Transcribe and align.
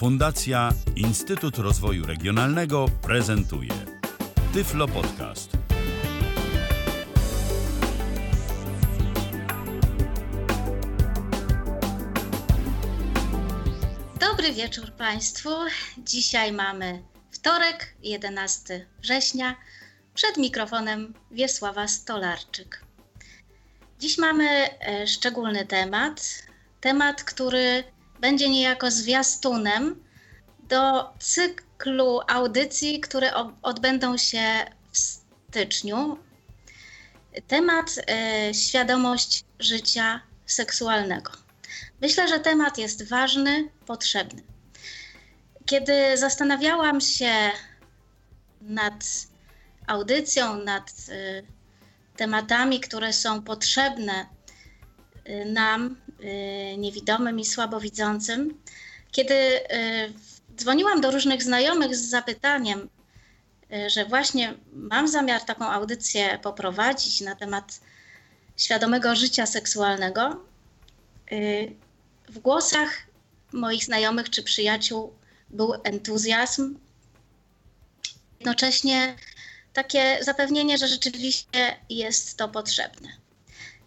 Fundacja 0.00 0.72
Instytut 0.96 1.58
Rozwoju 1.58 2.06
Regionalnego 2.06 2.86
prezentuje 3.02 3.72
Tyflo 4.52 4.88
Podcast. 4.88 5.50
Dobry 14.20 14.52
wieczór 14.52 14.92
Państwu. 14.92 15.50
Dzisiaj 15.98 16.52
mamy 16.52 17.02
wtorek, 17.30 17.94
11 18.02 18.86
września. 19.02 19.56
Przed 20.14 20.36
mikrofonem 20.36 21.14
Wiesława 21.30 21.88
Stolarczyk. 21.88 22.84
Dziś 23.98 24.18
mamy 24.18 24.48
e, 24.48 25.06
szczególny 25.06 25.66
temat. 25.66 26.46
Temat, 26.80 27.24
który 27.24 27.84
będzie 28.20 28.48
niejako 28.48 28.90
zwiastunem 28.90 30.04
do 30.68 31.10
cyklu 31.18 32.20
audycji, 32.28 33.00
które 33.00 33.32
odbędą 33.62 34.16
się 34.16 34.42
w 34.92 34.98
styczniu. 34.98 36.18
Temat 37.48 37.90
y, 38.50 38.54
świadomość 38.54 39.44
życia 39.58 40.20
seksualnego. 40.46 41.32
Myślę, 42.00 42.28
że 42.28 42.40
temat 42.40 42.78
jest 42.78 43.08
ważny, 43.08 43.68
potrzebny. 43.86 44.42
Kiedy 45.66 46.16
zastanawiałam 46.16 47.00
się 47.00 47.50
nad 48.60 49.04
audycją, 49.86 50.56
nad 50.64 50.90
y, 51.08 51.46
tematami, 52.16 52.80
które 52.80 53.12
są 53.12 53.42
potrzebne 53.42 54.26
y, 55.28 55.44
nam, 55.44 55.96
niewidomym 56.78 57.40
i 57.40 57.44
słabowidzącym, 57.44 58.62
kiedy 59.12 59.34
y, 59.34 59.60
dzwoniłam 60.56 61.00
do 61.00 61.10
różnych 61.10 61.42
znajomych 61.42 61.96
z 61.96 62.08
zapytaniem, 62.08 62.88
że 63.86 64.04
właśnie 64.04 64.54
mam 64.72 65.08
zamiar 65.08 65.44
taką 65.44 65.64
audycję 65.66 66.38
poprowadzić 66.42 67.20
na 67.20 67.34
temat 67.34 67.80
świadomego 68.56 69.16
życia 69.16 69.46
seksualnego, 69.46 70.44
w 72.28 72.38
głosach 72.38 73.06
moich 73.52 73.84
znajomych 73.84 74.30
czy 74.30 74.42
przyjaciół 74.42 75.12
był 75.50 75.74
entuzjazm, 75.84 76.78
jednocześnie 78.40 79.16
takie 79.72 80.18
zapewnienie, 80.20 80.78
że 80.78 80.88
rzeczywiście 80.88 81.76
jest 81.90 82.36
to 82.36 82.48
potrzebne. 82.48 83.08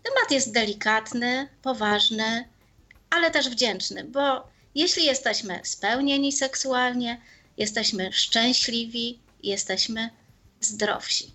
Temat 0.04 0.32
jest 0.32 0.52
delikatny, 0.52 1.48
poważny, 1.62 2.48
ale 3.10 3.32
też 3.32 3.50
wdzięczny, 3.50 4.04
bo 4.04 4.48
jeśli 4.76 5.06
jesteśmy 5.06 5.60
spełnieni 5.64 6.32
seksualnie, 6.32 7.22
jesteśmy 7.58 8.14
szczęśliwi, 8.14 9.20
jesteśmy 9.44 10.10
zdrowsi. 10.62 11.32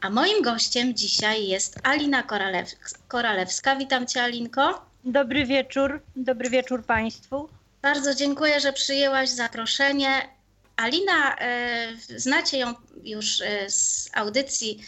A 0.00 0.10
moim 0.10 0.42
gościem 0.42 0.94
dzisiaj 0.94 1.46
jest 1.46 1.78
Alina 1.82 2.22
Koralewska. 3.08 3.76
Witam 3.76 4.06
Cię, 4.06 4.22
Alinko. 4.22 4.86
Dobry 5.04 5.46
wieczór, 5.46 6.02
dobry 6.16 6.50
wieczór 6.50 6.84
Państwu. 6.84 7.48
Bardzo 7.82 8.14
dziękuję, 8.14 8.60
że 8.60 8.72
przyjęłaś 8.72 9.28
zaproszenie. 9.28 10.28
Alina, 10.76 11.36
e, 11.38 11.88
znacie 12.16 12.58
ją 12.58 12.74
już 13.04 13.40
e, 13.40 13.70
z 13.70 14.10
audycji, 14.12 14.80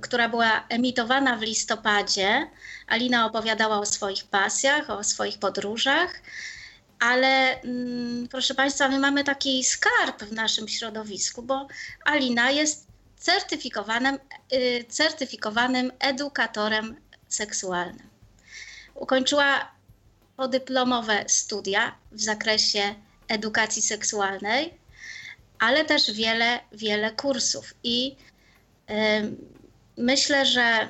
która 0.00 0.28
była 0.28 0.64
emitowana 0.68 1.36
w 1.36 1.42
listopadzie. 1.42 2.50
Alina 2.86 3.26
opowiadała 3.26 3.78
o 3.78 3.86
swoich 3.86 4.24
pasjach, 4.24 4.90
o 4.90 5.04
swoich 5.04 5.38
podróżach, 5.38 6.20
ale 7.00 7.60
mm, 7.60 8.28
proszę 8.28 8.54
Państwa, 8.54 8.88
my 8.88 8.98
mamy 8.98 9.24
taki 9.24 9.64
skarb 9.64 10.22
w 10.24 10.32
naszym 10.32 10.68
środowisku, 10.68 11.42
bo 11.42 11.68
Alina 12.04 12.50
jest 12.50 12.86
certyfikowanym, 13.16 14.18
certyfikowanym 14.88 15.92
edukatorem 15.98 16.96
seksualnym. 17.28 18.08
Ukończyła 18.94 19.70
podyplomowe 20.36 21.24
studia 21.28 21.94
w 22.12 22.20
zakresie 22.20 22.94
edukacji 23.28 23.82
seksualnej 23.82 24.80
ale 25.60 25.84
też 25.84 26.12
wiele, 26.12 26.60
wiele 26.72 27.10
kursów. 27.10 27.74
I 27.84 28.16
y, 28.16 28.29
myślę, 29.96 30.46
że 30.46 30.88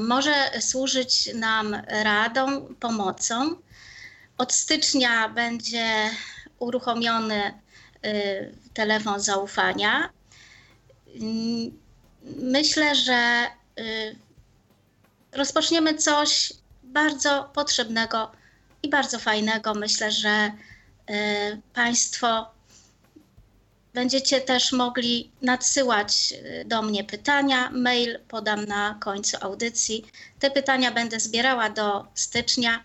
może 0.00 0.60
służyć 0.60 1.34
nam 1.34 1.82
radą, 1.88 2.74
pomocą. 2.80 3.56
Od 4.38 4.52
stycznia 4.52 5.28
będzie 5.28 6.10
uruchomiony 6.58 7.60
y, 8.06 8.54
telefon 8.74 9.20
zaufania. 9.20 10.10
Myślę, 12.36 12.94
że 12.94 13.46
y, 13.78 14.16
rozpoczniemy 15.32 15.94
coś 15.94 16.52
bardzo 16.82 17.50
potrzebnego 17.54 18.32
i 18.82 18.88
bardzo 18.88 19.18
fajnego. 19.18 19.74
Myślę, 19.74 20.12
że 20.12 20.52
Państwo 21.74 22.50
Będziecie 23.94 24.40
też 24.40 24.72
mogli 24.72 25.30
nadsyłać 25.42 26.32
y, 26.32 26.64
do 26.64 26.82
mnie 26.82 27.04
pytania. 27.04 27.70
Mail 27.70 28.18
podam 28.28 28.64
na 28.64 28.98
końcu 29.00 29.36
audycji. 29.40 30.04
Te 30.38 30.50
pytania 30.50 30.90
będę 30.90 31.20
zbierała 31.20 31.70
do 31.70 32.06
stycznia. 32.14 32.84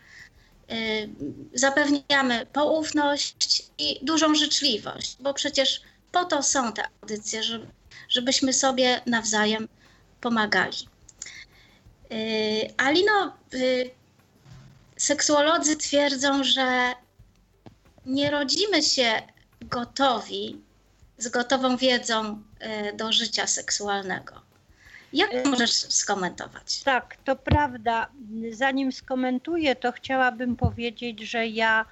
Y, 0.71 1.09
zapewniamy 1.53 2.45
poufność 2.45 3.63
i 3.77 3.99
dużą 4.05 4.35
życzliwość, 4.35 5.17
bo 5.19 5.33
przecież 5.33 5.81
po 6.11 6.25
to 6.25 6.43
są 6.43 6.73
te 6.73 6.83
audycje, 7.01 7.43
żeby, 7.43 7.67
żebyśmy 8.09 8.53
sobie 8.53 9.01
nawzajem 9.05 9.67
pomagali. 10.21 10.77
Y, 12.11 12.73
Alino, 12.77 13.37
seksuolodzy 14.97 15.77
twierdzą, 15.77 16.43
że 16.43 16.93
nie 18.05 18.31
rodzimy 18.31 18.83
się 18.83 19.21
gotowi 19.61 20.66
z 21.17 21.27
gotową 21.27 21.77
wiedzą 21.77 22.41
e, 22.59 22.93
do 22.93 23.11
życia 23.11 23.47
seksualnego. 23.47 24.47
Jak 25.13 25.43
to 25.43 25.49
możesz 25.49 25.71
skomentować? 25.71 26.83
Tak, 26.83 27.17
to 27.25 27.35
prawda. 27.35 28.07
Zanim 28.51 28.91
skomentuję, 28.91 29.75
to 29.75 29.91
chciałabym 29.91 30.55
powiedzieć, 30.55 31.19
że 31.19 31.47
ja 31.47 31.85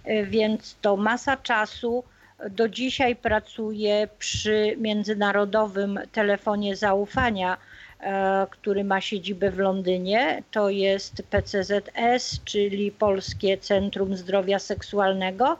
e, 0.03 0.25
więc 0.25 0.75
to 0.81 0.97
masa 0.97 1.37
czasu 1.37 2.03
do 2.49 2.69
dzisiaj 2.69 3.15
pracuję 3.15 4.07
przy 4.19 4.75
Międzynarodowym 4.77 5.99
Telefonie 6.11 6.75
Zaufania, 6.75 7.57
e, 7.99 8.47
który 8.49 8.83
ma 8.83 9.01
siedzibę 9.01 9.51
w 9.51 9.59
Londynie. 9.59 10.43
To 10.51 10.69
jest 10.69 11.23
PCZS, 11.29 12.43
czyli 12.45 12.91
Polskie 12.91 13.57
Centrum 13.57 14.15
Zdrowia 14.15 14.59
Seksualnego. 14.59 15.57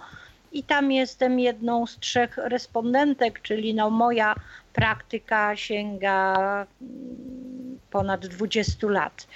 I 0.51 0.63
tam 0.63 0.91
jestem 0.91 1.39
jedną 1.39 1.88
z 1.88 2.00
trzech 2.00 2.38
respondentek, 2.38 3.41
czyli 3.41 3.73
no 3.73 3.89
moja 3.89 4.35
praktyka 4.73 5.56
sięga 5.56 6.35
mm, 6.81 7.79
ponad 7.89 8.28
20 8.28 8.88
lat. 8.88 9.28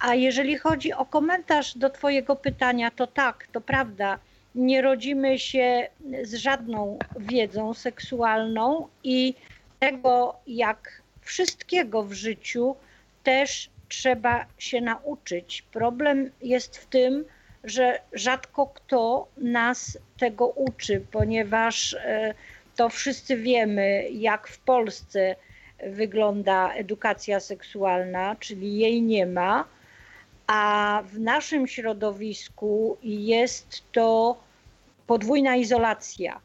A 0.00 0.14
jeżeli 0.14 0.58
chodzi 0.58 0.92
o 0.92 1.04
komentarz 1.04 1.78
do 1.78 1.90
Twojego 1.90 2.36
pytania, 2.36 2.90
to 2.90 3.06
tak, 3.06 3.46
to 3.52 3.60
prawda 3.60 4.18
nie 4.54 4.82
rodzimy 4.82 5.38
się 5.38 5.88
z 6.22 6.34
żadną 6.34 6.98
wiedzą 7.16 7.74
seksualną 7.74 8.88
i 9.04 9.34
tego, 9.80 10.36
jak 10.46 11.02
wszystkiego 11.20 12.02
w 12.02 12.12
życiu, 12.12 12.76
też 13.22 13.70
trzeba 13.88 14.46
się 14.58 14.80
nauczyć. 14.80 15.62
Problem 15.62 16.30
jest 16.42 16.76
w 16.76 16.86
tym, 16.86 17.24
że 17.64 18.00
rzadko 18.12 18.66
kto 18.66 19.28
nas 19.36 19.98
tego 20.18 20.46
uczy, 20.46 21.04
ponieważ 21.10 21.94
e, 21.94 22.34
to 22.76 22.88
wszyscy 22.88 23.36
wiemy, 23.36 24.08
jak 24.10 24.48
w 24.48 24.58
Polsce 24.58 25.36
wygląda 25.86 26.72
edukacja 26.74 27.40
seksualna, 27.40 28.36
czyli 28.40 28.78
jej 28.78 29.02
nie 29.02 29.26
ma, 29.26 29.64
a 30.46 31.02
w 31.06 31.18
naszym 31.18 31.66
środowisku 31.66 32.98
jest 33.02 33.82
to 33.92 34.36
podwójna 35.06 35.56
izolacja, 35.56 36.40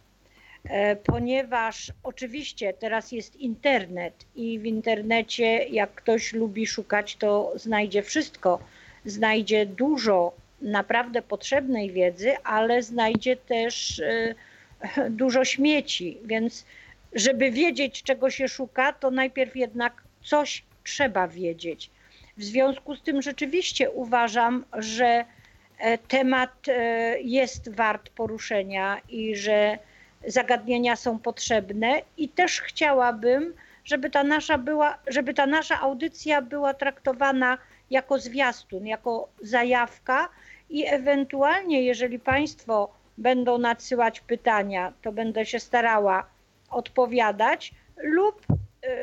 e, 0.63 0.95
ponieważ 0.95 1.91
oczywiście 2.03 2.73
teraz 2.73 3.11
jest 3.11 3.35
internet 3.35 4.13
i 4.35 4.59
w 4.59 4.65
internecie, 4.65 5.45
jak 5.65 5.95
ktoś 5.95 6.33
lubi 6.33 6.67
szukać, 6.67 7.15
to 7.15 7.51
znajdzie 7.55 8.03
wszystko. 8.03 8.59
Znajdzie 9.05 9.65
dużo 9.65 10.33
naprawdę 10.61 11.21
potrzebnej 11.21 11.91
wiedzy, 11.91 12.33
ale 12.43 12.83
znajdzie 12.83 13.35
też 13.35 13.99
e, 13.99 14.35
dużo 15.09 15.45
śmieci, 15.45 16.17
więc 16.25 16.65
żeby 17.13 17.51
wiedzieć, 17.51 18.03
czego 18.03 18.29
się 18.29 18.47
szuka, 18.47 18.93
to 18.93 19.11
najpierw 19.11 19.55
jednak 19.55 20.03
coś 20.23 20.63
trzeba 20.83 21.27
wiedzieć. 21.27 21.89
W 22.37 22.43
związku 22.43 22.95
z 22.95 23.01
tym 23.01 23.21
rzeczywiście 23.21 23.91
uważam, 23.91 24.65
że 24.73 25.25
temat 26.07 26.67
e, 26.67 27.21
jest 27.21 27.75
wart 27.75 28.09
poruszenia 28.09 29.01
i 29.09 29.35
że 29.35 29.77
zagadnienia 30.27 30.95
są 30.95 31.19
potrzebne. 31.19 32.01
I 32.17 32.29
też 32.29 32.61
chciałabym, 32.61 33.53
żeby 33.85 34.09
ta 34.09 34.23
nasza 34.23 34.57
była, 34.57 34.97
żeby 35.07 35.33
ta 35.33 35.45
nasza 35.45 35.79
audycja 35.79 36.41
była 36.41 36.73
traktowana 36.73 37.57
jako 37.89 38.19
zwiastun, 38.19 38.87
jako 38.87 39.29
zajawka. 39.41 40.29
I 40.69 40.85
ewentualnie, 40.87 41.83
jeżeli 41.83 42.19
Państwo 42.19 42.93
będą 43.17 43.57
nadsyłać 43.57 44.19
pytania, 44.19 44.93
to 45.01 45.11
będę 45.11 45.45
się 45.45 45.59
starała 45.59 46.25
odpowiadać 46.69 47.71
lub 48.03 48.45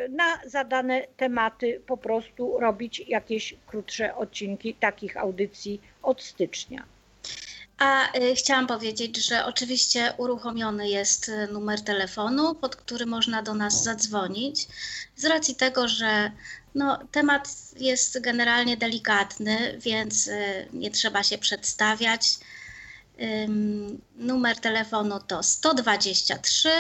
na 0.09 0.41
zadane 0.47 1.07
tematy 1.17 1.81
po 1.87 1.97
prostu 1.97 2.61
robić 2.61 3.03
jakieś 3.09 3.55
krótsze 3.67 4.17
odcinki 4.17 4.75
takich 4.75 5.17
audycji 5.17 5.81
od 6.03 6.23
stycznia. 6.23 6.85
A 7.79 8.19
y, 8.19 8.35
chciałam 8.35 8.67
powiedzieć, 8.67 9.27
że 9.27 9.45
oczywiście 9.45 10.13
uruchomiony 10.17 10.89
jest 10.89 11.29
y, 11.29 11.49
numer 11.53 11.81
telefonu, 11.81 12.55
pod 12.55 12.77
który 12.77 13.07
można 13.07 13.43
do 13.43 13.55
nas 13.55 13.83
zadzwonić, 13.83 14.67
z 15.17 15.25
racji 15.25 15.55
tego, 15.55 15.89
że 15.89 16.31
no, 16.75 16.99
temat 17.13 17.49
jest 17.77 18.21
generalnie 18.21 18.77
delikatny, 18.77 19.79
więc 19.81 20.27
y, 20.27 20.69
nie 20.73 20.91
trzeba 20.91 21.23
się 21.23 21.39
przedstawiać. 21.39 22.39
Numer 24.17 24.57
telefonu 24.57 25.21
to 25.27 25.43
123 25.43 26.71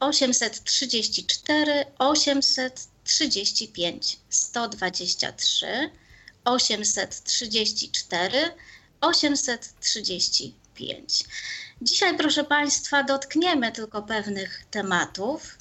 834 0.00 1.84
835 1.98 4.18
123 4.30 5.90
834 6.44 8.54
835. 9.00 11.24
Dzisiaj, 11.82 12.16
proszę 12.16 12.44
Państwa, 12.44 13.02
dotkniemy 13.02 13.72
tylko 13.72 14.02
pewnych 14.02 14.64
tematów. 14.70 15.58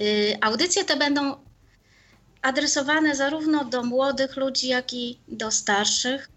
Y, 0.00 0.38
audycje 0.40 0.84
te 0.84 0.96
będą 0.96 1.36
adresowane 2.42 3.16
zarówno 3.16 3.64
do 3.64 3.82
młodych 3.82 4.36
ludzi, 4.36 4.68
jak 4.68 4.92
i 4.92 5.20
do 5.28 5.50
starszych. 5.50 6.28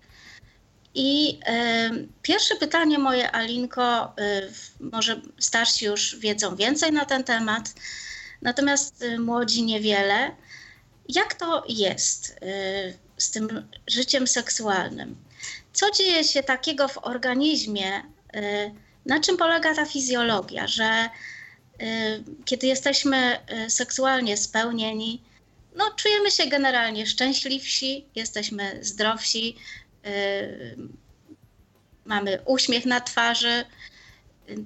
I 0.99 1.39
pierwsze 2.21 2.55
pytanie 2.55 2.99
moje, 2.99 3.31
Alinko, 3.31 4.13
y, 4.19 4.51
może 4.79 5.21
starsi 5.39 5.85
już 5.85 6.15
wiedzą 6.15 6.55
więcej 6.55 6.91
na 6.91 7.05
ten 7.05 7.23
temat, 7.23 7.73
natomiast 8.41 9.01
y, 9.01 9.19
młodzi 9.19 9.63
niewiele. 9.63 10.35
Jak 11.09 11.33
to 11.33 11.63
jest 11.69 12.29
y, 12.29 12.97
z 13.17 13.31
tym 13.31 13.67
życiem 13.87 14.27
seksualnym? 14.27 15.15
Co 15.73 15.91
dzieje 15.91 16.23
się 16.23 16.43
takiego 16.43 16.87
w 16.87 16.97
organizmie? 16.97 18.03
Na 19.05 19.19
czym 19.19 19.37
polega 19.37 19.75
ta 19.75 19.85
fizjologia, 19.85 20.67
że 20.67 21.09
kiedy 22.45 22.67
jesteśmy 22.67 23.39
seksualnie 23.69 24.37
spełnieni, 24.37 25.21
no, 25.75 25.91
czujemy 25.95 26.31
się 26.31 26.47
generalnie 26.47 27.07
szczęśliwsi, 27.07 28.05
jesteśmy 28.15 28.79
zdrowsi, 28.81 29.57
mamy 32.05 32.39
uśmiech 32.45 32.85
na 32.85 33.01
twarzy. 33.01 33.65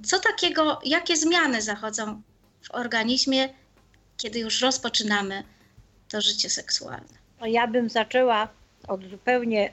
Co 0.04 0.18
takiego, 0.18 0.80
jakie 0.84 1.16
zmiany 1.16 1.62
zachodzą 1.62 2.22
w 2.62 2.70
organizmie, 2.70 3.48
kiedy 4.16 4.38
już 4.38 4.60
rozpoczynamy 4.60 5.44
to 6.08 6.20
życie 6.20 6.50
seksualne? 6.50 7.22
Ja 7.46 7.66
bym 7.66 7.90
zaczęła 7.90 8.48
od 8.88 9.04
zupełnie 9.04 9.72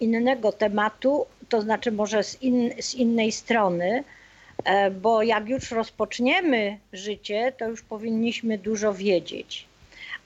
innego 0.00 0.52
tematu, 0.52 1.26
to 1.48 1.62
znaczy 1.62 1.92
może 1.92 2.24
z, 2.24 2.42
in, 2.42 2.82
z 2.82 2.94
innej 2.94 3.32
strony, 3.32 4.04
e, 4.64 4.90
bo 4.90 5.22
jak 5.22 5.48
już 5.48 5.70
rozpoczniemy 5.70 6.78
życie, 6.92 7.52
to 7.58 7.68
już 7.68 7.82
powinniśmy 7.82 8.58
dużo 8.58 8.94
wiedzieć. 8.94 9.66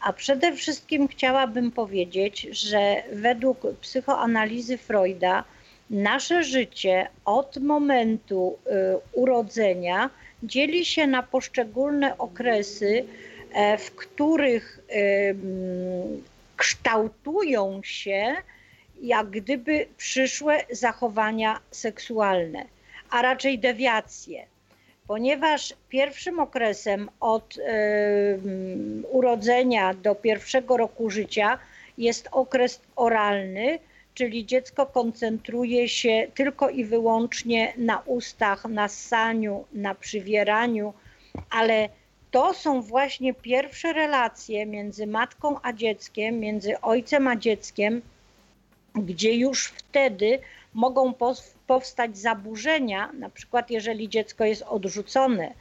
A 0.01 0.13
przede 0.13 0.53
wszystkim 0.53 1.09
chciałabym 1.09 1.71
powiedzieć, 1.71 2.47
że 2.51 3.03
według 3.13 3.59
psychoanalizy 3.81 4.79
Freuda 4.79 5.45
nasze 5.91 6.45
życie 6.45 7.09
od 7.25 7.57
momentu 7.57 8.59
y, 8.67 8.71
urodzenia 9.13 10.11
dzieli 10.43 10.85
się 10.85 11.07
na 11.07 11.23
poszczególne 11.23 12.19
okresy, 12.19 13.05
e, 13.53 13.79
w 13.79 13.91
których 13.95 14.81
kształtują 16.57 17.81
się 17.85 18.37
jak 19.03 19.31
gdyby 19.31 19.87
przyszłe 19.97 20.65
zachowania 20.71 21.61
seksualne, 21.71 22.65
a 23.11 23.23
raczej 23.23 23.59
dewiacje. 23.59 24.47
Ponieważ 25.11 25.75
pierwszym 25.89 26.41
okresem 26.41 27.09
od 27.21 27.57
y, 27.57 27.63
urodzenia 29.11 29.95
do 29.95 30.15
pierwszego 30.15 30.77
roku 30.77 31.11
życia 31.11 31.59
jest 31.99 32.29
okres 32.33 32.81
oralny, 32.97 33.79
czyli 34.15 34.47
dziecko 34.47 34.87
koncentruje 34.87 35.89
się 35.89 36.27
tylko 36.35 36.71
i 36.71 36.85
wyłącznie 36.85 37.73
na 37.77 37.99
ustach, 37.99 38.65
na 38.65 38.89
ssaniu, 38.89 39.65
na 39.73 39.95
przywieraniu, 39.95 40.93
ale 41.51 41.89
to 42.31 42.55
są 42.55 42.83
właśnie 42.83 43.35
pierwsze 43.35 43.93
relacje 43.93 44.67
między 44.67 45.07
matką 45.07 45.57
a 45.63 45.73
dzieckiem, 45.73 46.41
między 46.41 46.81
ojcem 46.81 47.29
a 47.29 47.37
dzieckiem, 47.37 48.03
gdzie 48.95 49.37
już 49.37 49.67
wtedy 49.67 50.39
mogą 50.75 51.15
powstać 51.71 52.19
zaburzenia, 52.19 53.13
na 53.13 53.31
przykład 53.31 53.71
jeżeli 53.71 54.09
dziecko 54.09 54.45
jest 54.45 54.63
odrzucone, 54.63 55.55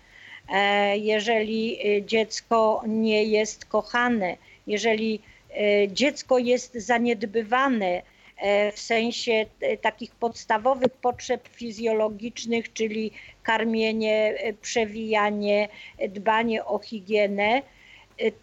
e, 0.49 0.97
jeżeli 0.97 1.79
e, 1.87 2.03
dziecko 2.03 2.83
nie 2.87 3.23
jest 3.23 3.65
kochane, 3.65 4.37
jeżeli 4.67 5.21
e, 5.51 5.87
dziecko 5.87 6.37
jest 6.37 6.73
zaniedbywane 6.73 8.01
w 8.73 8.79
sensie 8.79 9.45
takich 9.81 10.15
podstawowych 10.15 10.91
potrzeb 10.91 11.47
fizjologicznych, 11.47 12.73
czyli 12.73 13.11
karmienie, 13.43 14.35
przewijanie, 14.61 15.67
dbanie 16.09 16.65
o 16.65 16.79
higienę, 16.79 17.61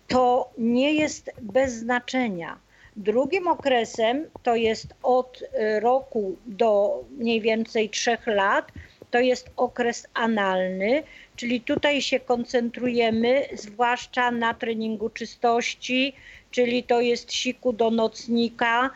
to 0.08 0.50
nie 0.58 0.92
jest 0.94 1.30
bez 1.42 1.73
znaczenia 1.73 2.58
Drugim 2.96 3.48
okresem 3.48 4.30
to 4.42 4.56
jest 4.56 4.94
od 5.02 5.42
y, 5.42 5.80
roku 5.80 6.36
do 6.46 7.00
mniej 7.10 7.40
więcej 7.40 7.90
trzech 7.90 8.26
lat, 8.26 8.72
to 9.10 9.20
jest 9.20 9.50
okres 9.56 10.06
analny, 10.14 11.02
czyli 11.36 11.60
tutaj 11.60 12.02
się 12.02 12.20
koncentrujemy 12.20 13.42
zwłaszcza 13.52 14.30
na 14.30 14.54
treningu 14.54 15.10
czystości, 15.10 16.12
czyli 16.50 16.82
to 16.82 17.00
jest 17.00 17.32
siku 17.32 17.72
do 17.72 17.90
nocnika, 17.90 18.90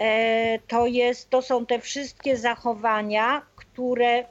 e, 0.00 0.58
to, 0.58 0.86
jest, 0.86 1.30
to 1.30 1.42
są 1.42 1.66
te 1.66 1.80
wszystkie 1.80 2.36
zachowania, 2.36 3.42
które 3.56 4.24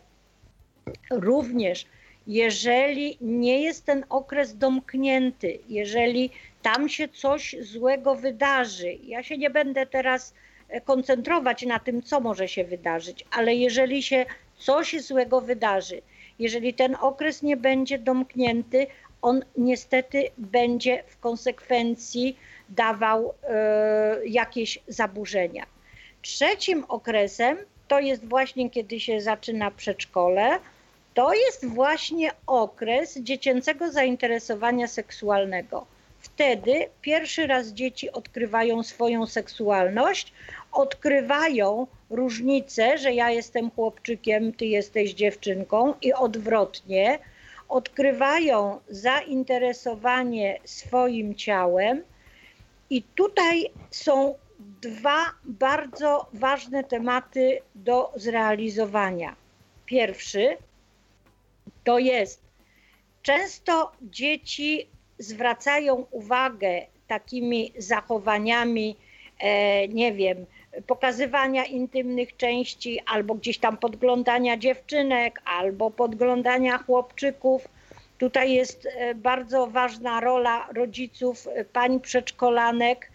również 1.11 1.85
jeżeli 2.27 3.17
nie 3.21 3.61
jest 3.61 3.85
ten 3.85 4.05
okres 4.09 4.57
domknięty, 4.57 5.59
jeżeli 5.69 6.29
tam 6.61 6.89
się 6.89 7.07
coś 7.07 7.55
złego 7.61 8.15
wydarzy. 8.15 8.93
Ja 9.03 9.23
się 9.23 9.37
nie 9.37 9.49
będę 9.49 9.85
teraz 9.85 10.33
e, 10.69 10.81
koncentrować 10.81 11.65
na 11.65 11.79
tym, 11.79 12.01
co 12.01 12.19
może 12.19 12.47
się 12.47 12.63
wydarzyć, 12.63 13.25
ale 13.31 13.55
jeżeli 13.55 14.03
się 14.03 14.25
coś 14.57 15.01
złego 15.01 15.41
wydarzy, 15.41 16.01
jeżeli 16.39 16.73
ten 16.73 16.95
okres 17.01 17.43
nie 17.43 17.57
będzie 17.57 17.97
domknięty, 17.99 18.87
on 19.21 19.43
niestety 19.57 20.29
będzie 20.37 21.03
w 21.07 21.19
konsekwencji 21.19 22.37
dawał 22.69 23.29
y, 23.29 24.27
jakieś 24.27 24.79
zaburzenia. 24.87 25.65
Trzecim 26.21 26.85
okresem 26.87 27.57
to 27.87 27.99
jest 27.99 28.25
właśnie 28.25 28.69
kiedy 28.69 28.99
się 28.99 29.21
zaczyna 29.21 29.71
przedszkole. 29.71 30.59
To 31.13 31.33
jest 31.33 31.65
właśnie 31.65 32.31
okres 32.47 33.17
dziecięcego 33.19 33.91
zainteresowania 33.91 34.87
seksualnego 34.87 35.85
wtedy 36.33 36.89
pierwszy 37.01 37.47
raz 37.47 37.67
dzieci 37.67 38.11
odkrywają 38.11 38.83
swoją 38.83 39.25
seksualność, 39.25 40.33
odkrywają 40.71 41.87
różnicę, 42.09 42.97
że 42.97 43.13
ja 43.13 43.31
jestem 43.31 43.71
chłopczykiem, 43.71 44.53
ty 44.53 44.65
jesteś 44.65 45.13
dziewczynką 45.13 45.93
i 46.01 46.13
odwrotnie. 46.13 47.19
Odkrywają 47.69 48.79
zainteresowanie 48.89 50.59
swoim 50.65 51.35
ciałem, 51.35 52.03
i 52.89 53.03
tutaj 53.15 53.71
są 53.91 54.35
dwa 54.81 55.25
bardzo 55.43 56.27
ważne 56.33 56.83
tematy 56.83 57.61
do 57.75 58.11
zrealizowania. 58.15 59.35
Pierwszy 59.85 60.57
to 61.83 61.99
jest 61.99 62.41
Często 63.21 63.91
dzieci 64.01 64.87
zwracają 65.21 66.05
uwagę 66.11 66.81
takimi 67.07 67.73
zachowaniami, 67.77 68.95
e, 69.39 69.87
nie 69.87 70.13
wiem, 70.13 70.45
pokazywania 70.87 71.65
intymnych 71.65 72.37
części, 72.37 72.99
albo 73.05 73.35
gdzieś 73.35 73.57
tam 73.57 73.77
podglądania 73.77 74.57
dziewczynek, 74.57 75.41
albo 75.45 75.91
podglądania 75.91 76.77
chłopczyków. 76.77 77.67
Tutaj 78.17 78.53
jest 78.53 78.85
e, 78.85 79.15
bardzo 79.15 79.67
ważna 79.67 80.19
rola 80.19 80.67
rodziców, 80.75 81.47
e, 81.47 81.65
pań 81.65 81.99
przedszkolanek, 81.99 83.11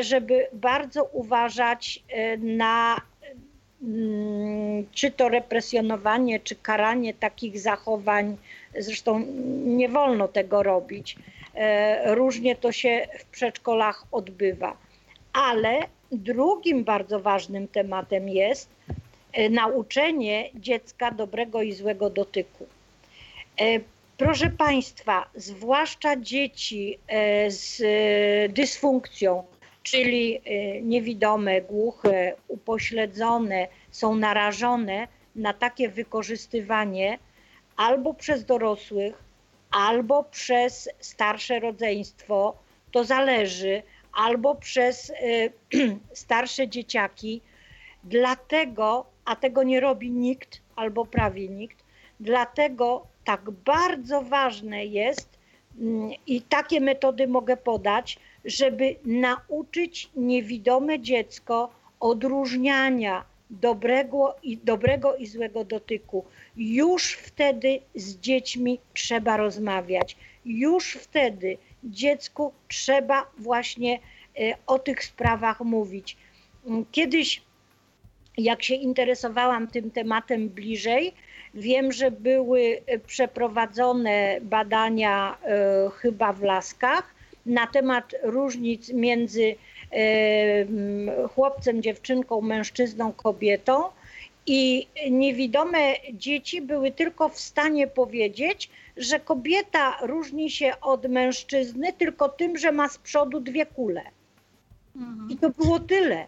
żeby 0.00 0.46
bardzo 0.52 1.04
uważać 1.04 2.02
na 2.38 3.00
mm, 3.82 4.86
czy 4.92 5.10
to 5.10 5.28
represjonowanie, 5.28 6.40
czy 6.40 6.56
karanie 6.56 7.14
takich 7.14 7.60
zachowań. 7.60 8.36
Zresztą 8.78 9.24
nie 9.64 9.88
wolno 9.88 10.28
tego 10.28 10.62
robić. 10.62 11.16
Różnie 12.04 12.56
to 12.56 12.72
się 12.72 13.08
w 13.18 13.24
przedszkolach 13.24 14.04
odbywa. 14.12 14.76
Ale 15.32 15.78
Drugim 16.12 16.84
bardzo 16.84 17.20
ważnym 17.20 17.68
tematem 17.68 18.28
jest 18.28 18.70
e, 19.32 19.50
nauczenie 19.50 20.50
dziecka 20.54 21.10
dobrego 21.10 21.62
i 21.62 21.72
złego 21.72 22.10
dotyku. 22.10 22.66
E, 23.60 23.64
proszę 24.16 24.50
Państwa, 24.50 25.26
zwłaszcza 25.34 26.16
dzieci 26.16 26.98
e, 27.08 27.50
z 27.50 27.82
dysfunkcją, 28.52 29.42
czyli 29.82 30.40
niewidome, 30.82 31.60
głuche, 31.60 32.34
upośledzone, 32.48 33.68
są 33.90 34.14
narażone 34.14 35.08
na 35.36 35.52
takie 35.52 35.88
wykorzystywanie 35.88 37.18
albo 37.76 38.14
przez 38.14 38.44
dorosłych, 38.44 39.14
albo 39.70 40.24
przez 40.24 40.88
starsze 41.00 41.60
rodzeństwo. 41.60 42.56
To 42.90 43.04
zależy, 43.04 43.82
albo 44.12 44.54
przez 44.54 45.10
y, 45.10 45.52
starsze 46.12 46.68
dzieciaki. 46.68 47.40
Dlatego, 48.04 49.06
a 49.24 49.36
tego 49.36 49.62
nie 49.62 49.80
robi 49.80 50.10
nikt 50.10 50.60
albo 50.76 51.04
prawie 51.04 51.48
nikt, 51.48 51.84
dlatego 52.20 53.06
tak 53.24 53.50
bardzo 53.50 54.22
ważne 54.22 54.86
jest 54.86 55.28
mm, 55.80 56.10
i 56.26 56.42
takie 56.42 56.80
metody 56.80 57.28
mogę 57.28 57.56
podać, 57.56 58.18
żeby 58.44 58.96
nauczyć 59.04 60.10
niewidome 60.16 61.00
dziecko 61.00 61.70
odróżniania 62.00 63.24
dobrego 63.50 64.34
i, 64.42 64.56
dobrego 64.56 65.16
i 65.16 65.26
złego 65.26 65.64
dotyku. 65.64 66.24
Już 66.56 67.12
wtedy 67.12 67.80
z 67.94 68.16
dziećmi 68.16 68.78
trzeba 68.94 69.36
rozmawiać. 69.36 70.16
Już 70.44 70.92
wtedy 70.92 71.58
dziecku 71.84 72.52
trzeba 72.68 73.26
właśnie 73.38 73.94
e, 73.94 74.54
o 74.66 74.78
tych 74.78 75.04
sprawach 75.04 75.60
mówić. 75.60 76.16
Kiedyś, 76.92 77.42
jak 78.38 78.62
się 78.62 78.74
interesowałam 78.74 79.68
tym 79.68 79.90
tematem 79.90 80.48
bliżej, 80.48 81.12
wiem, 81.54 81.92
że 81.92 82.10
były 82.10 82.82
e, 82.86 82.98
przeprowadzone 82.98 84.38
badania 84.42 85.38
e, 85.42 85.90
chyba 85.90 86.32
w 86.32 86.42
Laskach 86.42 87.14
na 87.46 87.66
temat 87.66 88.14
różnic 88.22 88.92
między 88.92 89.54
chłopcem, 91.34 91.82
dziewczynką, 91.82 92.40
mężczyzną, 92.40 93.12
kobietą. 93.12 93.84
I 94.46 94.88
niewidome 95.10 95.94
dzieci 96.12 96.62
były 96.62 96.90
tylko 96.90 97.28
w 97.28 97.40
stanie 97.40 97.86
powiedzieć, 97.86 98.70
że 98.96 99.20
kobieta 99.20 99.98
różni 100.02 100.50
się 100.50 100.72
od 100.80 101.08
mężczyzny 101.08 101.92
tylko 101.92 102.28
tym, 102.28 102.58
że 102.58 102.72
ma 102.72 102.88
z 102.88 102.98
przodu 102.98 103.40
dwie 103.40 103.66
kule. 103.66 104.02
Mhm. 104.96 105.30
I 105.30 105.36
to 105.36 105.50
było 105.50 105.80
tyle, 105.80 106.26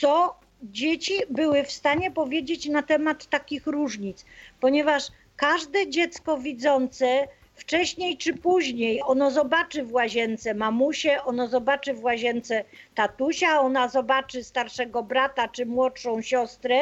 co 0.00 0.40
dzieci 0.62 1.12
były 1.30 1.64
w 1.64 1.72
stanie 1.72 2.10
powiedzieć 2.10 2.68
na 2.68 2.82
temat 2.82 3.26
takich 3.26 3.66
różnic, 3.66 4.24
ponieważ 4.60 5.04
każde 5.36 5.90
dziecko 5.90 6.38
widzące 6.38 7.28
wcześniej 7.60 8.16
czy 8.16 8.34
później 8.34 9.00
ono 9.04 9.30
zobaczy 9.30 9.84
w 9.84 9.92
łazience 9.92 10.54
mamusię, 10.54 11.22
ono 11.22 11.48
zobaczy 11.48 11.94
w 11.94 12.04
łazience 12.04 12.64
tatusia, 12.94 13.60
ona 13.60 13.88
zobaczy 13.88 14.44
starszego 14.44 15.02
brata 15.02 15.48
czy 15.48 15.66
młodszą 15.66 16.22
siostrę 16.22 16.78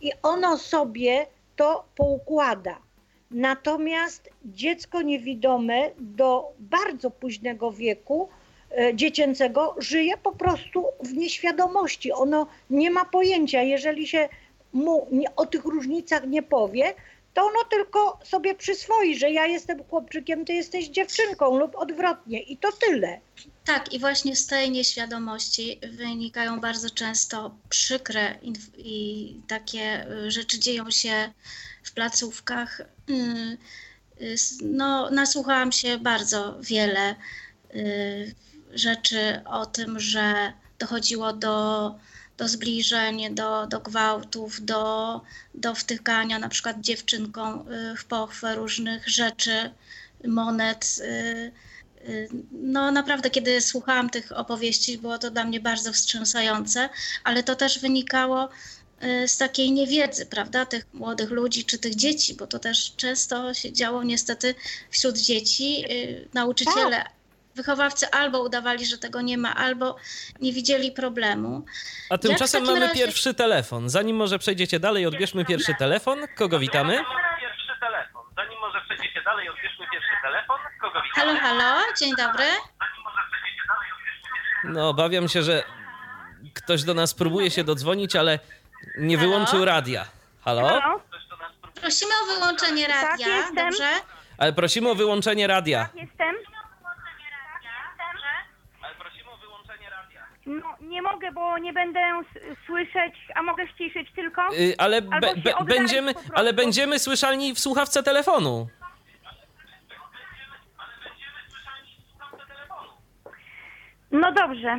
i 0.00 0.12
ono 0.22 0.58
sobie 0.58 1.26
to 1.56 1.84
poukłada. 1.96 2.78
Natomiast 3.30 4.30
dziecko 4.44 5.02
niewidome 5.02 5.90
do 5.98 6.52
bardzo 6.58 7.10
późnego 7.10 7.72
wieku 7.72 8.28
e, 8.78 8.94
dziecięcego 8.94 9.74
żyje 9.78 10.16
po 10.16 10.32
prostu 10.32 10.84
w 11.00 11.12
nieświadomości. 11.12 12.12
Ono 12.12 12.46
nie 12.70 12.90
ma 12.90 13.04
pojęcia, 13.04 13.62
jeżeli 13.62 14.08
się 14.08 14.28
mu 14.72 15.06
o 15.36 15.46
tych 15.46 15.64
różnicach 15.64 16.26
nie 16.26 16.42
powie, 16.42 16.94
to 17.36 17.42
ono 17.42 17.64
tylko 17.70 18.20
sobie 18.24 18.54
przyswoi, 18.54 19.18
że 19.18 19.30
ja 19.30 19.46
jestem 19.46 19.84
chłopczykiem, 19.84 20.44
ty 20.44 20.52
jesteś 20.52 20.88
dziewczynką 20.88 21.58
lub 21.58 21.74
odwrotnie 21.74 22.42
i 22.42 22.56
to 22.56 22.72
tyle. 22.72 23.20
Tak, 23.64 23.92
i 23.92 23.98
właśnie 23.98 24.36
z 24.36 24.46
tej 24.46 24.70
nieświadomości 24.70 25.80
wynikają 25.92 26.60
bardzo 26.60 26.90
często 26.90 27.54
przykre 27.68 28.38
i 28.78 29.40
takie 29.48 30.06
y, 30.10 30.30
rzeczy 30.30 30.58
dzieją 30.58 30.90
się 30.90 31.32
w 31.82 31.92
placówkach. 31.92 32.80
Y, 32.80 33.58
y, 34.20 34.36
no, 34.62 35.10
nasłuchałam 35.10 35.72
się 35.72 35.98
bardzo 35.98 36.56
wiele 36.60 37.14
rzeczy 38.74 39.40
o 39.44 39.66
tym, 39.66 40.00
że 40.00 40.52
dochodziło 40.78 41.32
do 41.32 41.94
do 42.38 42.48
zbliżeń, 42.48 43.34
do, 43.34 43.66
do 43.66 43.80
gwałtów, 43.80 44.64
do, 44.64 45.20
do 45.54 45.74
wtykania 45.74 46.38
na 46.38 46.48
przykład 46.48 46.80
dziewczynką 46.80 47.64
y, 47.92 47.96
w 47.96 48.04
pochwę 48.04 48.54
różnych 48.54 49.08
rzeczy, 49.08 49.70
monet. 50.26 50.96
Y, 50.98 51.52
y, 52.08 52.28
no 52.52 52.90
naprawdę, 52.90 53.30
kiedy 53.30 53.60
słuchałam 53.60 54.10
tych 54.10 54.32
opowieści, 54.32 54.98
było 54.98 55.18
to 55.18 55.30
dla 55.30 55.44
mnie 55.44 55.60
bardzo 55.60 55.92
wstrząsające, 55.92 56.88
ale 57.24 57.42
to 57.42 57.56
też 57.56 57.78
wynikało 57.78 58.48
z 59.26 59.36
takiej 59.36 59.72
niewiedzy, 59.72 60.26
prawda, 60.26 60.66
tych 60.66 60.94
młodych 60.94 61.30
ludzi 61.30 61.64
czy 61.64 61.78
tych 61.78 61.94
dzieci, 61.94 62.34
bo 62.34 62.46
to 62.46 62.58
też 62.58 62.92
często 62.96 63.54
się 63.54 63.72
działo 63.72 64.02
niestety 64.02 64.54
wśród 64.90 65.18
dzieci. 65.18 65.84
Nauczyciele 66.34 66.96
tak 66.96 67.15
wychowawcy 67.56 68.10
albo 68.10 68.42
udawali, 68.42 68.86
że 68.86 68.98
tego 68.98 69.20
nie 69.20 69.38
ma, 69.38 69.54
albo 69.54 69.96
nie 70.40 70.52
widzieli 70.52 70.92
problemu. 70.92 71.64
A 72.10 72.18
tymczasem 72.18 72.64
mamy 72.64 72.80
razie... 72.80 72.94
pierwszy 72.94 73.34
telefon. 73.34 73.90
Zanim 73.90 74.16
może 74.16 74.38
przejdziecie 74.38 74.80
dalej, 74.80 75.06
odbierzmy 75.06 75.44
pierwszy 75.44 75.74
telefon. 75.78 76.18
Kogo 76.36 76.58
witamy? 76.58 76.92
Pierwszy 77.40 77.72
telefon. 77.80 78.22
Zanim 78.36 78.58
może 78.60 78.80
przejdziecie 78.80 79.22
dalej, 79.22 79.48
odbierzmy 79.48 79.86
pierwszy 79.92 80.12
telefon. 80.22 80.56
Kogo 80.80 81.02
witamy? 81.02 81.40
Halo, 81.40 81.58
halo, 81.58 81.82
dzień 82.00 82.16
dobry. 82.16 82.44
No, 84.64 84.88
obawiam 84.88 85.28
się, 85.28 85.42
że 85.42 85.64
ktoś 86.54 86.82
do 86.82 86.94
nas 86.94 87.14
próbuje 87.14 87.50
się 87.50 87.64
dodzwonić, 87.64 88.16
ale 88.16 88.38
nie 88.98 89.16
halo? 89.16 89.28
wyłączył 89.28 89.64
radia. 89.64 90.06
Halo? 90.44 90.68
halo? 90.68 91.00
Prosimy 91.74 92.12
o 92.22 92.34
wyłączenie 92.34 92.86
radia, 92.86 93.26
tak, 93.26 93.54
dobrze? 93.54 93.88
Ale 94.38 94.52
prosimy 94.52 94.90
o 94.90 94.94
wyłączenie 94.94 95.46
radia. 95.46 95.84
Tak, 95.84 95.94
jestem. 95.94 96.55
Nie 100.96 101.02
mogę, 101.02 101.32
bo 101.32 101.58
nie 101.58 101.72
będę 101.72 102.00
słyszeć, 102.66 103.14
a 103.34 103.42
mogę 103.42 103.68
ściszyć 103.68 104.08
tylko? 104.14 104.42
Yy, 104.52 104.74
ale, 104.78 105.02
be, 105.02 105.20
be, 105.20 105.54
będziemy, 105.64 106.14
ale 106.34 106.52
będziemy 106.52 106.98
słyszalni 106.98 107.54
w 107.54 107.58
słuchawce 107.60 108.02
telefonu. 108.02 108.68
No 114.10 114.32
dobrze. 114.32 114.78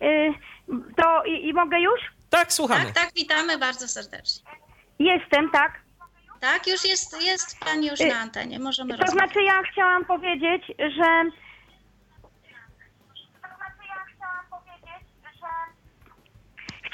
Yy, 0.00 0.34
to 0.96 1.24
i, 1.24 1.48
i, 1.48 1.52
mogę 1.52 1.80
już? 1.80 2.00
Tak, 2.30 2.52
słuchamy. 2.52 2.84
Tak, 2.84 2.94
tak, 2.94 3.14
witamy 3.14 3.58
bardzo 3.58 3.88
serdecznie. 3.88 4.50
Jestem, 4.98 5.50
tak. 5.50 5.80
Tak, 6.40 6.66
już 6.66 6.84
jest, 6.84 7.22
jest 7.22 7.60
pani 7.60 7.86
już 7.86 8.00
y, 8.00 8.06
na 8.06 8.18
antenie, 8.18 8.58
możemy 8.58 8.98
To 8.98 9.04
rozmawiać. 9.04 9.32
znaczy 9.32 9.44
ja 9.46 9.62
chciałam 9.72 10.04
powiedzieć, 10.04 10.62
że 10.78 11.30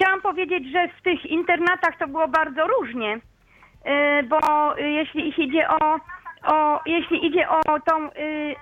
Chciałam 0.03 0.23
powiedzieć, 0.23 0.73
że 0.73 0.89
w 0.89 1.03
tych 1.03 1.27
internatach 1.27 1.99
to 1.99 2.09
było 2.09 2.29
bardzo 2.29 2.67
różnie, 2.67 3.17
y, 3.17 4.23
bo 4.23 4.39
jeśli 4.77 5.43
idzie 5.45 5.69
o, 5.69 5.99
o, 6.47 6.81
jeśli 6.87 7.27
idzie 7.27 7.49
o 7.49 7.81
tą 7.81 8.07
y, 8.07 8.11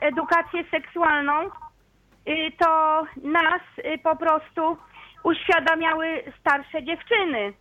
edukację 0.01 0.65
seksualną, 0.71 1.33
y, 1.47 2.53
to 2.59 3.03
nas 3.23 3.61
po 4.03 4.17
prostu 4.17 4.77
uświadamiały 5.25 6.23
starsze 6.41 6.83
dziewczyny. 6.83 7.53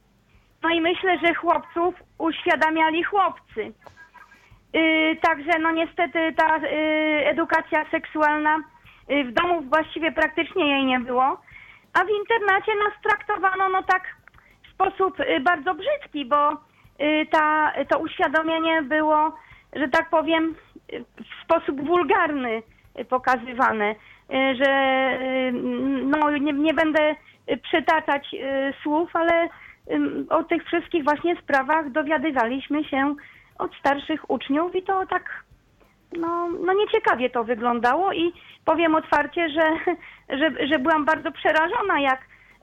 No 0.64 0.70
i 0.70 0.82
myślę, 0.82 1.18
że 1.26 1.34
chłopców 1.34 1.96
uświadamiali 2.18 3.04
chłopcy. 3.04 3.74
także 5.22 5.60
no 5.60 5.72
niestety 5.72 6.34
ta 6.38 6.60
edukacja 7.24 7.86
seksualna 7.92 8.58
w 9.26 9.32
domu 9.32 9.62
właściwie 9.62 10.12
praktycznie 10.12 10.70
jej 10.70 10.86
nie 10.86 11.00
było, 11.00 11.38
a 11.94 12.04
w 12.04 12.10
internacie 12.10 12.72
nas 12.76 12.94
traktowano 13.04 13.70
no 13.70 13.84
tak 13.84 14.04
w 14.64 14.74
sposób 14.74 15.20
y, 15.20 15.40
bardzo 15.40 15.74
brzydki, 15.74 16.26
bo 16.26 16.52
y, 16.52 17.28
ta, 17.32 17.74
to 17.90 18.00
uświadomienie 18.00 18.82
było, 18.82 19.36
że 19.74 19.88
tak 19.88 20.10
powiem, 20.10 20.56
w 21.18 21.44
sposób 21.44 21.88
wulgarny 21.88 22.64
pokazywane, 23.10 23.92
y, 23.92 23.96
że 24.56 24.72
no 26.04 26.38
nie, 26.38 26.54
nie 26.54 26.74
będę 26.74 27.16
przytaczać 27.64 28.36
słów, 28.84 29.16
ale 29.16 29.50
o 30.30 30.44
tych 30.44 30.64
wszystkich 30.66 31.04
właśnie 31.04 31.36
sprawach 31.36 31.92
dowiadywaliśmy 31.92 32.84
się 32.84 33.16
od 33.60 33.76
starszych 33.76 34.30
uczniów 34.30 34.76
i 34.76 34.84
to 34.84 35.06
tak 35.06 35.44
no, 36.18 36.50
no 36.66 36.74
nieciekawie 36.74 37.30
to 37.30 37.44
wyglądało 37.44 38.14
i 38.14 38.34
powiem 38.66 38.96
otwarcie, 38.96 39.50
że, 39.50 39.96
że, 40.40 40.68
że 40.68 40.80
byłam 40.80 41.06
bardzo 41.06 41.32
przerażona, 41.32 42.00
jak 42.00 42.22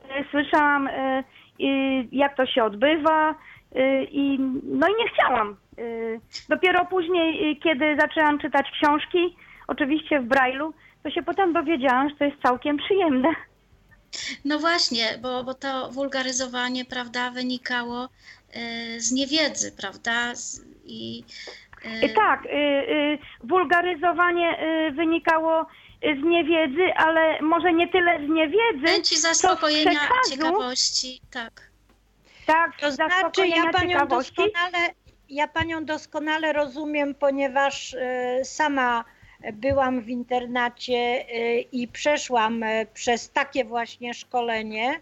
e, 0.09 0.23
słyszałam, 0.31 0.87
e, 0.87 1.23
jak 2.11 2.37
to 2.37 2.45
się 2.45 2.63
odbywa 2.63 3.35
e, 3.75 4.03
i 4.03 4.39
no 4.63 4.87
i 4.87 5.03
nie 5.03 5.09
chciałam. 5.09 5.55
Dopiero 6.49 6.85
później, 6.85 7.59
kiedy 7.59 7.97
zaczęłam 7.99 8.39
czytać 8.39 8.71
książki, 8.71 9.35
oczywiście 9.67 10.19
w 10.19 10.27
Braille'u, 10.27 10.71
to 11.03 11.09
się 11.09 11.23
potem 11.23 11.53
dowiedziałam, 11.53 12.09
że 12.09 12.15
to 12.15 12.25
jest 12.25 12.41
całkiem 12.41 12.77
przyjemne. 12.77 13.29
No 14.45 14.59
właśnie, 14.59 15.17
bo, 15.21 15.43
bo 15.43 15.53
to 15.53 15.89
wulgaryzowanie, 15.91 16.85
prawda, 16.85 17.31
wynikało 17.31 18.05
y, 18.95 19.01
z 19.01 19.11
niewiedzy, 19.11 19.71
prawda? 19.71 20.35
Z, 20.35 20.61
I 20.85 21.23
y, 21.85 21.89
E, 22.05 22.09
Tak, 22.09 22.45
y, 22.45 22.49
y, 22.49 23.17
wulgaryzowanie 23.43 24.63
y, 24.87 24.91
wynikało 24.91 25.65
z 26.01 26.23
niewiedzy, 26.23 26.93
ale 26.95 27.41
może 27.41 27.73
nie 27.73 27.87
tyle 27.87 28.17
z 28.25 28.29
niewiedzy, 28.29 28.87
chęci 28.87 29.17
zaspokojenia 29.19 29.91
przekazu. 29.91 30.29
ciekawości, 30.31 31.21
tak. 31.31 31.71
tak, 32.45 32.79
To 32.79 32.91
znaczy, 32.91 33.47
ja 33.47 33.71
panią, 33.71 33.89
ciekawości. 33.91 34.33
doskonale, 34.35 34.89
ja 35.29 35.47
panią 35.47 35.85
doskonale 35.85 36.53
rozumiem, 36.53 37.15
ponieważ 37.15 37.95
sama 38.43 39.03
byłam 39.53 40.01
w 40.01 40.09
internacie 40.09 40.95
e, 40.97 41.59
i 41.59 41.87
przeszłam 41.87 42.63
e, 42.63 42.85
przez 42.85 43.29
takie 43.31 43.65
właśnie 43.65 44.13
szkolenie 44.13 44.99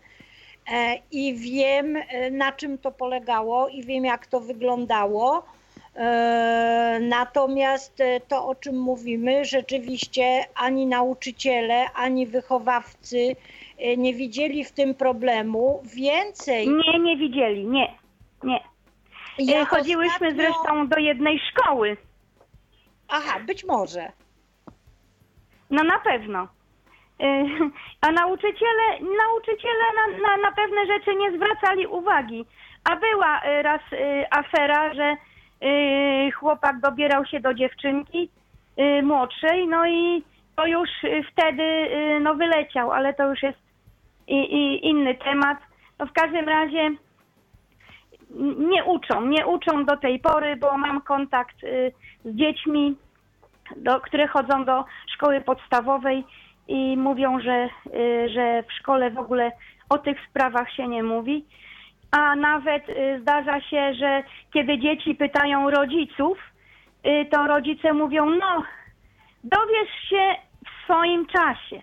e, 0.72 1.00
i 1.12 1.34
wiem, 1.36 1.98
na 2.32 2.52
czym 2.52 2.78
to 2.78 2.92
polegało 2.92 3.68
i 3.70 3.84
wiem, 3.84 4.06
jak 4.06 4.28
to 4.28 4.40
wyglądało. 4.40 5.46
Natomiast 7.02 8.04
to, 8.28 8.48
o 8.48 8.56
czym 8.56 8.80
mówimy, 8.80 9.46
rzeczywiście 9.46 10.46
ani 10.56 10.86
nauczyciele, 10.86 11.86
ani 11.94 12.28
wychowawcy 12.28 13.36
nie 13.98 14.14
widzieli 14.14 14.66
w 14.66 14.72
tym 14.72 14.96
problemu. 14.96 15.82
Więcej, 15.96 16.68
Nie, 16.70 17.00
nie 17.00 17.18
widzieli, 17.18 17.68
nie, 17.68 17.94
nie. 18.44 18.60
ja 19.40 19.66
Chodziłyśmy 19.66 20.28
ostatnio- 20.28 20.36
zresztą 20.36 20.88
do 20.88 20.98
jednej 20.98 21.40
szkoły. 21.52 21.98
Aha, 23.08 23.40
być 23.48 23.64
może. 23.66 24.12
No 25.76 25.84
na 25.84 26.00
pewno. 26.00 26.48
E, 27.20 27.46
A 28.08 28.12
nauczyciele, 28.12 28.88
nauczyciele 29.00 29.86
na, 29.96 30.28
na, 30.28 30.38
na 30.38 30.52
pewne 30.52 30.86
rzeczy 30.86 31.16
nie 31.16 31.32
zwracali 31.32 31.88
uwagi. 31.88 32.46
A 32.84 32.96
była 32.96 33.42
e, 33.42 33.62
raz 33.62 33.82
e, 33.92 34.34
afera, 34.34 34.94
że 34.94 35.18
chłopak 36.40 36.80
dobierał 36.80 37.26
się 37.26 37.40
do 37.40 37.54
dziewczynki 37.54 38.30
młodszej, 39.04 39.68
no 39.68 39.88
i 39.88 40.24
to 40.56 40.66
już 40.66 40.90
wtedy 41.32 41.90
no 42.22 42.36
wyleciał, 42.36 42.92
ale 42.92 43.14
to 43.14 43.30
już 43.30 43.44
jest 43.44 43.58
i, 44.28 44.36
i 44.36 44.88
inny 44.88 45.16
temat. 45.16 45.58
No 46.00 46.06
w 46.06 46.12
każdym 46.12 46.50
razie 46.50 46.92
nie 48.58 48.84
uczą, 48.84 49.26
nie 49.26 49.48
uczą 49.48 49.86
do 49.86 49.98
tej 49.98 50.20
pory, 50.20 50.56
bo 50.56 50.78
mam 50.78 51.02
kontakt 51.02 51.64
y, 51.64 51.92
z 52.26 52.36
dziećmi, 52.36 52.96
do, 53.76 54.00
które 54.00 54.28
chodzą 54.28 54.66
do 54.66 54.86
szkoły 55.16 55.42
podstawowej 55.42 56.24
i 56.68 56.98
mówią, 56.98 57.40
że, 57.40 57.70
y, 57.96 58.30
że 58.30 58.64
w 58.64 58.74
szkole 58.74 59.12
w 59.12 59.18
ogóle 59.18 59.52
o 59.90 59.98
tych 59.98 60.18
sprawach 60.30 60.72
się 60.72 60.88
nie 60.88 61.04
mówi. 61.04 61.46
A 62.12 62.36
nawet 62.36 62.90
y, 62.90 63.20
zdarza 63.22 63.62
się, 63.62 63.94
że 63.94 64.24
kiedy 64.54 64.80
dzieci 64.80 65.16
pytają 65.16 65.70
rodziców, 65.70 66.38
y, 67.06 67.26
to 67.32 67.48
rodzice 67.48 67.94
mówią, 67.94 68.26
no, 68.26 68.64
dowiesz 69.44 70.10
się 70.10 70.36
w 70.66 70.84
swoim 70.84 71.26
czasie. 71.26 71.82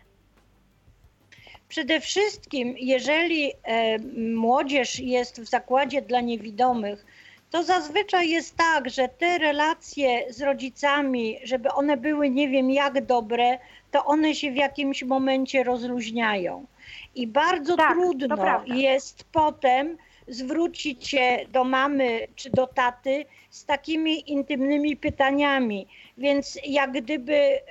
Przede 1.69 2.01
wszystkim, 2.01 2.75
jeżeli 2.79 3.53
e, 3.65 3.99
młodzież 4.35 5.01
jest 5.01 5.41
w 5.41 5.45
zakładzie 5.45 6.03
dla 6.03 6.21
niewidomych, 6.21 7.07
to 7.53 7.63
zazwyczaj 7.63 8.31
jest 8.31 8.57
tak, 8.57 8.91
że 8.91 9.09
te 9.09 9.39
relacje 9.39 10.33
z 10.33 10.43
rodzicami, 10.43 11.39
żeby 11.45 11.73
one 11.73 11.97
były 11.97 12.31
nie 12.31 12.49
wiem 12.49 12.71
jak 12.71 13.07
dobre, 13.07 13.59
to 13.91 14.05
one 14.05 14.35
się 14.35 14.51
w 14.51 14.57
jakimś 14.57 15.03
momencie 15.03 15.65
rozluźniają. 15.65 16.67
I 17.15 17.27
bardzo 17.27 17.77
Tak, 17.77 17.93
trudno 17.93 18.65
jest 18.67 19.25
potem 19.33 19.99
zwrócić 20.29 21.09
się 21.09 21.39
do 21.49 21.65
mamy 21.65 22.29
czy 22.37 22.51
do 22.51 22.67
taty 22.67 23.25
z 23.51 23.65
takimi 23.65 24.31
intymnymi 24.33 24.97
pytaniami. 24.97 25.87
Więc 26.19 26.59
jak 26.67 26.93
gdyby 26.93 27.35
e, 27.35 27.63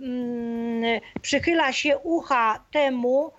mm, 0.00 1.00
przychyla 1.22 1.72
się 1.72 1.98
ucha 1.98 2.64
temu, 2.70 3.30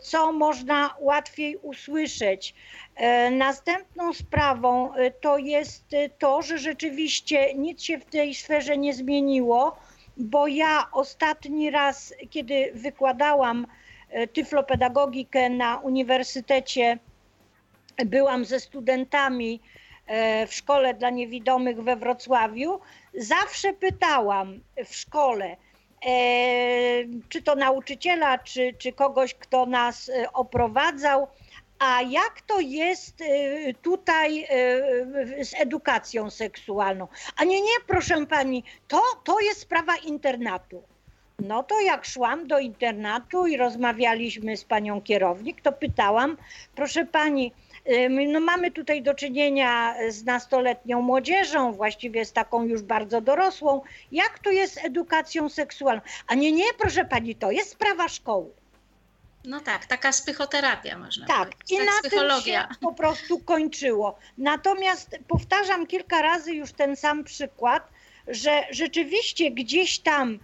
co 0.00 0.32
można 0.32 0.94
łatwiej 1.00 1.56
usłyszeć. 1.56 2.54
E, 2.96 3.30
Następną 3.30 4.12
sprawą 4.12 4.94
e, 4.94 5.10
to 5.10 5.38
jest 5.38 5.94
e, 5.94 6.08
to, 6.08 6.42
że 6.42 6.58
rzeczywiście 6.58 7.54
nic 7.54 7.82
się 7.82 7.98
w 7.98 8.04
tej 8.04 8.34
sferze 8.34 8.78
nie 8.78 8.94
zmieniło, 8.94 9.76
bo 10.16 10.46
ja 10.46 10.88
ostatni 10.92 11.70
raz, 11.70 12.14
kiedy 12.30 12.72
wykładałam 12.74 13.66
e, 14.10 14.26
tyflopedagogikę 14.26 15.50
na 15.50 15.78
uniwersytecie, 15.78 16.98
byłam 18.06 18.44
ze 18.44 18.60
studentami 18.60 19.60
e, 20.06 20.46
w 20.46 20.54
szkole 20.54 20.94
dla 20.94 21.10
niewidomych 21.10 21.82
we 21.82 21.96
Wrocławiu, 21.96 22.80
zawsze 23.14 23.72
pytałam 23.72 24.60
w 24.86 24.94
szkole, 24.94 25.46
e, 25.46 25.71
czy 27.28 27.42
to 27.42 27.54
nauczyciela, 27.54 28.38
czy, 28.38 28.74
czy 28.78 28.92
kogoś, 28.92 29.34
kto 29.34 29.66
nas 29.66 30.08
e, 30.08 30.32
oprowadzał, 30.32 31.28
a 31.78 32.02
jak 32.02 32.40
to 32.40 32.60
jest 32.60 33.20
e, 33.20 33.24
tutaj 33.74 34.44
e, 34.44 35.44
z 35.44 35.54
edukacją 35.60 36.30
seksualną? 36.30 37.08
A 37.36 37.44
nie, 37.44 37.60
nie, 37.60 37.74
proszę 37.86 38.26
pani, 38.26 38.64
to, 38.88 39.02
to 39.24 39.40
jest 39.40 39.60
sprawa 39.60 39.96
internatu. 39.96 40.82
No 41.38 41.62
to 41.62 41.80
jak 41.80 42.04
szłam 42.04 42.46
do 42.46 42.58
internatu 42.58 43.46
i 43.46 43.56
rozmawialiśmy 43.56 44.56
z 44.56 44.64
panią 44.64 45.00
kierownik, 45.00 45.60
to 45.60 45.72
pytałam, 45.72 46.36
proszę 46.74 47.06
pani, 47.06 47.52
no 48.28 48.40
mamy 48.40 48.70
tutaj 48.70 49.02
do 49.02 49.14
czynienia 49.14 49.94
z 50.08 50.24
nastoletnią 50.24 51.02
młodzieżą, 51.02 51.72
właściwie 51.72 52.24
z 52.24 52.32
taką 52.32 52.64
już 52.64 52.82
bardzo 52.82 53.20
dorosłą. 53.20 53.82
Jak 54.12 54.38
to 54.38 54.50
jest 54.50 54.74
z 54.74 54.84
edukacją 54.84 55.48
seksualną? 55.48 56.02
A 56.26 56.34
nie, 56.34 56.52
nie, 56.52 56.64
proszę 56.78 57.04
pani, 57.04 57.34
to 57.34 57.50
jest 57.50 57.70
sprawa 57.70 58.08
szkoły. 58.08 58.50
No 59.44 59.60
tak, 59.60 59.86
taka 59.86 60.10
psychoterapia 60.10 60.98
można 60.98 61.26
Tak, 61.26 61.38
powiedzieć. 61.38 61.70
i 61.70 61.76
tak, 61.76 61.86
na 61.86 61.92
tym 61.92 62.10
psychologia. 62.10 62.60
się 62.62 62.68
po 62.80 62.94
prostu 62.94 63.38
kończyło. 63.38 64.18
Natomiast 64.38 65.18
powtarzam 65.28 65.86
kilka 65.86 66.22
razy 66.22 66.52
już 66.52 66.72
ten 66.72 66.96
sam 66.96 67.24
przykład, 67.24 67.88
że 68.28 68.64
rzeczywiście 68.70 69.50
gdzieś 69.50 69.98
tam 69.98 70.38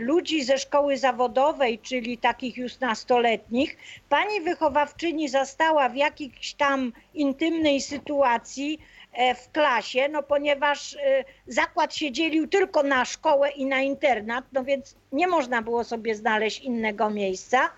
ludzi 0.00 0.44
ze 0.44 0.58
szkoły 0.58 0.96
zawodowej, 0.96 1.78
czyli 1.78 2.18
takich 2.18 2.56
już 2.56 2.80
nastoletnich, 2.80 3.76
pani 4.08 4.40
wychowawczyni 4.40 5.28
zastała 5.28 5.88
w 5.88 5.96
jakiejś 5.96 6.54
tam 6.54 6.92
intymnej 7.14 7.80
sytuacji 7.80 8.78
e, 9.12 9.34
w 9.34 9.50
klasie, 9.50 10.08
no 10.08 10.22
ponieważ 10.22 10.94
e, 10.96 11.24
zakład 11.46 11.96
się 11.96 12.12
dzielił 12.12 12.48
tylko 12.48 12.82
na 12.82 13.04
szkołę 13.04 13.50
i 13.50 13.66
na 13.66 13.80
internat, 13.80 14.44
no 14.52 14.64
więc 14.64 14.96
nie 15.12 15.28
można 15.28 15.62
było 15.62 15.84
sobie 15.84 16.14
znaleźć 16.14 16.60
innego 16.60 17.10
miejsca. 17.10 17.70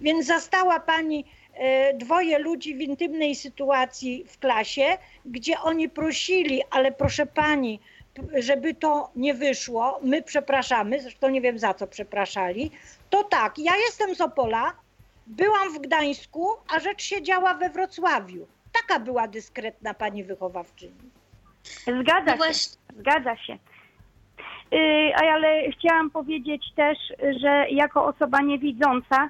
Więc 0.00 0.26
zastała 0.26 0.80
pani 0.80 1.24
e, 1.54 1.94
dwoje 1.94 2.38
ludzi 2.38 2.74
w 2.74 2.80
intymnej 2.80 3.34
sytuacji 3.34 4.24
w 4.28 4.38
klasie, 4.38 4.98
gdzie 5.26 5.60
oni 5.60 5.88
prosili, 5.88 6.62
ale 6.70 6.92
proszę 6.92 7.26
pani, 7.26 7.80
żeby 8.38 8.74
to 8.74 9.10
nie 9.16 9.34
wyszło, 9.34 10.00
my 10.02 10.22
przepraszamy, 10.22 11.00
zresztą 11.00 11.28
nie 11.28 11.40
wiem 11.40 11.58
za 11.58 11.74
co 11.74 11.86
przepraszali, 11.86 12.70
to 13.10 13.24
tak, 13.24 13.58
ja 13.58 13.76
jestem 13.76 14.14
z 14.14 14.20
Opola, 14.20 14.72
byłam 15.26 15.74
w 15.74 15.78
Gdańsku, 15.78 16.48
a 16.76 16.80
rzecz 16.80 17.02
się 17.02 17.22
działa 17.22 17.54
we 17.54 17.70
Wrocławiu. 17.70 18.46
Taka 18.72 19.00
była 19.00 19.28
dyskretna 19.28 19.94
pani 19.94 20.24
wychowawczyni. 20.24 21.10
Zgadza 22.00 22.36
No 22.36 22.52
się. 22.52 22.70
Zgadza 22.98 23.36
się. 23.36 23.58
Yy, 24.70 25.14
ale 25.16 25.70
chciałam 25.70 26.10
powiedzieć 26.10 26.64
też, 26.76 26.98
że 27.40 27.66
jako 27.70 28.04
osoba 28.04 28.40
niewidząca 28.40 29.28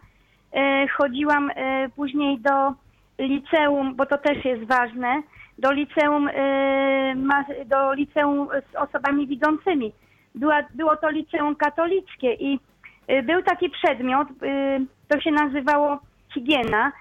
yy, 0.52 0.88
chodziłam 0.88 1.50
yy, 1.56 1.88
później 1.88 2.40
do 2.40 2.72
liceum, 3.18 3.94
bo 3.94 4.06
to 4.06 4.18
też 4.18 4.44
jest 4.44 4.64
ważne, 4.64 5.22
do 5.58 5.72
liceum, 5.72 6.30
ma, 7.16 7.44
do 7.66 7.92
liceum 7.92 8.48
z 8.72 8.76
osobami 8.76 9.26
widzącymi. 9.26 9.92
Była, 10.34 10.62
było 10.74 10.96
to 10.96 11.10
liceum 11.10 11.56
katolickie 11.56 12.34
i 12.34 12.60
yy, 13.08 13.22
był 13.22 13.42
taki 13.42 13.70
przedmiot, 13.70 14.28
yy, 14.42 14.86
to 15.08 15.20
się 15.20 15.30
nazywało 15.30 15.98
higiena 16.34 16.92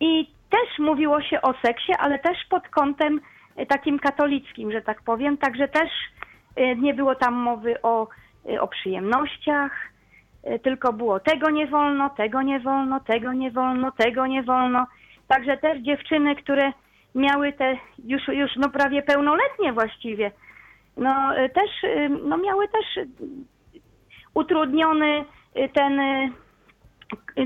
i 0.00 0.26
też 0.50 0.78
mówiło 0.78 1.22
się 1.22 1.42
o 1.42 1.54
seksie, 1.64 1.92
ale 1.98 2.18
też 2.18 2.38
pod 2.50 2.68
kątem 2.68 3.20
y, 3.60 3.66
takim 3.66 3.98
katolickim, 3.98 4.72
że 4.72 4.82
tak 4.82 5.02
powiem. 5.02 5.38
Także 5.38 5.68
też 5.68 5.90
y, 6.58 6.76
nie 6.76 6.94
było 6.94 7.14
tam 7.14 7.34
mowy 7.34 7.82
o, 7.82 8.08
y, 8.50 8.60
o 8.60 8.68
przyjemnościach, 8.68 9.72
y, 10.46 10.58
tylko 10.58 10.92
było 10.92 11.20
tego 11.20 11.50
nie 11.50 11.66
wolno, 11.66 12.10
tego 12.10 12.42
nie 12.42 12.60
wolno, 12.60 13.00
tego 13.00 13.32
nie 13.32 13.50
wolno, 13.50 13.92
tego 13.92 14.26
nie 14.26 14.42
wolno. 14.42 14.86
Także 15.28 15.56
też 15.56 15.82
dziewczyny, 15.82 16.36
które 16.36 16.72
miały 17.14 17.52
te 17.52 17.76
już, 18.04 18.28
już 18.28 18.50
no 18.56 18.70
prawie 18.70 19.02
pełnoletnie 19.02 19.72
właściwie, 19.72 20.30
no 20.96 21.38
y, 21.38 21.50
też 21.50 21.84
y, 21.84 22.08
no 22.08 22.38
miały 22.38 22.68
też 22.68 23.06
utrudniony 24.34 25.24
y, 25.56 25.68
ten 25.74 26.00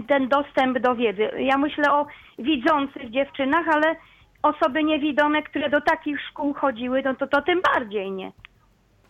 ten 0.08 0.28
dostęp 0.28 0.78
do 0.78 0.94
wiedzy. 0.94 1.22
Ja 1.38 1.58
myślę 1.58 1.92
o 1.92 2.06
widzących 2.38 3.10
dziewczynach, 3.10 3.68
ale 3.68 3.96
osoby 4.42 4.84
niewidome, 4.84 5.42
które 5.42 5.70
do 5.70 5.80
takich 5.80 6.20
szkół 6.30 6.54
chodziły, 6.54 7.02
no 7.02 7.14
to, 7.14 7.26
to 7.26 7.42
tym 7.42 7.62
bardziej 7.74 8.12
nie. 8.12 8.32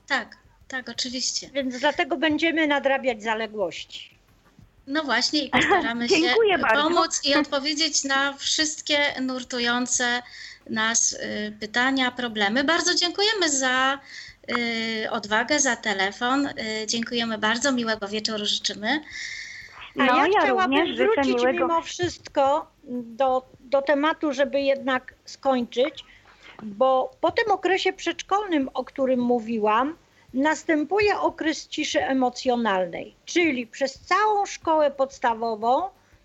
Tak, 0.08 0.36
tak, 0.68 0.88
oczywiście. 0.88 1.46
Więc 1.54 1.80
dlatego 1.80 2.16
będziemy 2.16 2.66
nadrabiać 2.66 3.22
zaległości. 3.22 4.15
No 4.86 5.02
właśnie 5.04 5.40
i 5.44 5.50
postaramy 5.60 6.08
się 6.08 6.14
pomóc 6.74 7.20
i 7.24 7.34
odpowiedzieć 7.34 8.04
na 8.04 8.32
wszystkie 8.32 8.98
nurtujące 9.20 10.22
nas 10.70 11.12
y, 11.12 11.56
pytania, 11.60 12.10
problemy. 12.10 12.64
Bardzo 12.64 12.94
dziękujemy 12.94 13.50
za 13.50 13.98
y, 15.04 15.10
odwagę, 15.10 15.60
za 15.60 15.76
telefon. 15.76 16.46
Y, 16.46 16.52
Dziękujemy 16.86 17.38
bardzo, 17.38 17.72
miłego 17.72 18.08
wieczoru 18.08 18.46
życzymy. 18.46 19.00
A 19.98 20.04
No, 20.04 20.16
ja, 20.16 20.26
ja 20.26 20.40
chciałabym 20.40 20.96
wrócić 20.96 21.26
miłego- 21.34 21.52
mimo 21.52 21.82
wszystko 21.82 22.70
do, 23.02 23.46
do 23.60 23.82
tematu, 23.82 24.32
żeby 24.32 24.60
jednak 24.60 25.14
skończyć, 25.24 26.04
bo 26.62 27.16
po 27.20 27.30
tym 27.30 27.50
okresie 27.50 27.92
przedszkolnym, 27.92 28.70
o 28.74 28.84
którym 28.84 29.20
mówiłam, 29.20 29.96
następuje 30.36 31.20
okres 31.20 31.68
ciszy 31.68 32.04
emocjonalnej, 32.04 33.14
czyli 33.24 33.66
przez 33.66 33.98
całą 33.98 34.46
szkołę 34.46 34.90
podstawową 34.90 35.82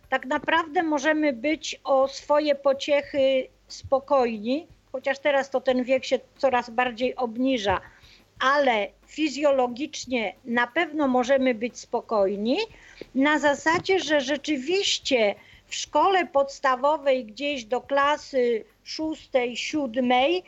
tak 0.10 0.26
naprawdę 0.26 0.84
możemy 0.84 1.34
być 1.34 1.82
o 1.84 2.08
swoje 2.08 2.56
pociechy 2.56 3.48
spokojni, 3.68 4.68
chociaż 4.92 5.20
teraz 5.20 5.50
to 5.50 5.62
ten 5.62 5.84
wiek 5.84 6.06
się 6.06 6.20
coraz 6.38 6.70
bardziej 6.70 7.16
obniża, 7.16 7.82
ale 8.40 8.88
fizjologicznie 9.08 10.36
na 10.46 10.68
pewno 10.68 11.08
możemy 11.08 11.56
być 11.56 11.80
spokojni, 11.80 12.58
na 13.16 13.40
zasadzie, 13.40 14.00
że 14.00 14.22
rzeczywiście 14.22 15.36
w 15.68 15.76
szkole 15.76 16.26
podstawowej 16.26 17.26
gdzieś 17.26 17.66
do 17.66 17.82
klasy 17.82 18.64
szóstej, 18.84 19.58
siódmej 19.58 20.44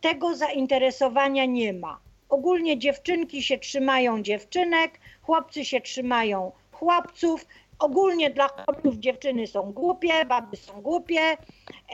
tego 0.00 0.36
zainteresowania 0.36 1.44
nie 1.44 1.72
ma. 1.72 2.03
Ogólnie 2.34 2.78
dziewczynki 2.78 3.42
się 3.42 3.58
trzymają 3.58 4.22
dziewczynek, 4.22 5.00
chłopcy 5.22 5.64
się 5.64 5.80
trzymają 5.80 6.52
chłopców. 6.72 7.46
Ogólnie 7.78 8.30
dla 8.30 8.48
chłopców 8.48 8.94
dziewczyny 8.94 9.46
są 9.46 9.72
głupie, 9.72 10.24
baby 10.24 10.56
są 10.56 10.80
głupie, 10.80 11.36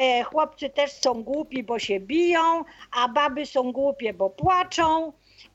e, 0.01 0.23
chłopcy 0.23 0.71
też 0.71 0.93
są 0.93 1.23
głupi, 1.23 1.63
bo 1.63 1.79
się 1.79 2.01
biją, 2.01 2.65
a 2.93 3.09
baby 3.09 3.47
są 3.47 3.73
głupie, 3.73 4.15
bo 4.15 4.31
płaczą 4.31 5.13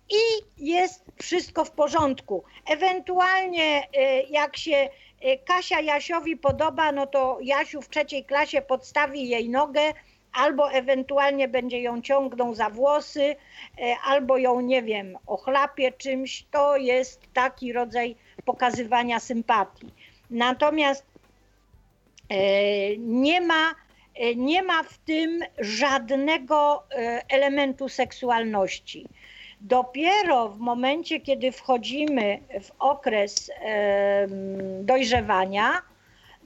i 0.10 0.24
jest 0.66 1.06
wszystko 1.22 1.66
w 1.66 1.72
porządku. 1.72 2.44
Ewentualnie 2.68 3.88
e, 3.94 4.22
jak 4.24 4.58
się 4.58 4.90
e, 5.22 5.38
Kasia 5.38 5.82
Jasiowi 5.82 6.38
podoba, 6.38 6.92
no 6.92 7.08
to 7.08 7.38
Jasiu 7.42 7.82
w 7.82 7.90
trzeciej 7.90 8.26
klasie 8.26 8.62
podstawi 8.62 9.30
jej 9.30 9.50
nogę, 9.50 9.94
albo 10.36 10.72
ewentualnie 10.72 11.48
będzie 11.48 11.82
ją 11.82 12.02
ciągnął 12.02 12.56
za 12.56 12.70
włosy, 12.70 13.22
e, 13.22 13.96
albo 14.06 14.38
ją, 14.38 14.62
nie 14.62 14.84
wiem, 14.84 15.18
ochlapie 15.28 15.92
czymś. 15.92 16.46
To 16.52 16.78
jest 16.78 17.22
taki 17.34 17.74
rodzaj 17.74 18.16
pokazywania 18.46 19.20
sympatii. 19.20 19.94
Natomiast 20.30 21.06
e, 22.30 22.98
nie 22.98 23.42
ma, 23.42 23.76
e, 24.16 24.36
nie 24.36 24.64
ma 24.64 24.84
w 24.84 24.98
tym 24.98 25.40
żadnego 25.60 26.84
elementu 27.30 27.90
seksualności. 27.90 29.06
Dopiero 29.62 30.50
w 30.50 30.60
momencie, 30.60 31.20
kiedy 31.20 31.52
wchodzimy 31.52 32.40
w 32.62 32.72
okres 32.80 33.52
dojrzewania, 34.82 35.82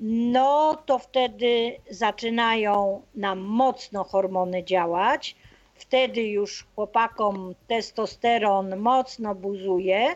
no 0.01 0.75
to 0.85 0.99
wtedy 0.99 1.77
zaczynają 1.89 3.01
nam 3.15 3.39
mocno 3.39 4.03
hormony 4.03 4.63
działać. 4.63 5.35
Wtedy 5.75 6.21
już 6.21 6.65
chłopakom 6.75 7.55
testosteron 7.67 8.77
mocno 8.77 9.35
buzuje. 9.35 10.15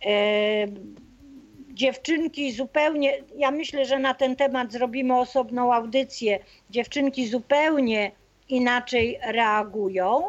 Em, 0.00 0.96
Dziewczynki 1.78 2.52
zupełnie, 2.52 3.18
ja 3.36 3.50
myślę, 3.50 3.84
że 3.84 3.98
na 3.98 4.14
ten 4.14 4.36
temat 4.36 4.72
zrobimy 4.72 5.18
osobną 5.18 5.74
audycję. 5.74 6.38
Dziewczynki 6.70 7.28
zupełnie 7.28 8.12
inaczej 8.48 9.18
reagują. 9.22 10.24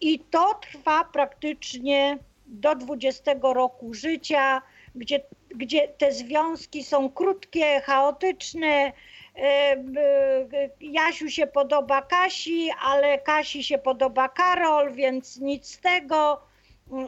I 0.00 0.18
to 0.18 0.54
trwa 0.54 1.04
praktycznie 1.04 2.18
do 2.46 2.74
20 2.74 3.32
roku 3.42 3.94
życia, 3.94 4.62
gdzie, 4.94 5.20
gdzie 5.54 5.88
te 5.88 6.12
związki 6.12 6.84
są 6.84 7.10
krótkie, 7.10 7.80
chaotyczne. 7.80 8.92
E, 9.34 9.76
b- 9.76 10.70
Jasiu 10.80 11.28
się 11.28 11.46
podoba 11.46 12.02
Kasi, 12.02 12.70
ale 12.82 13.18
Kasi 13.18 13.64
się 13.64 13.78
podoba 13.78 14.28
Karol, 14.28 14.92
więc 14.92 15.36
nic 15.36 15.66
z 15.66 15.78
tego. 15.80 16.40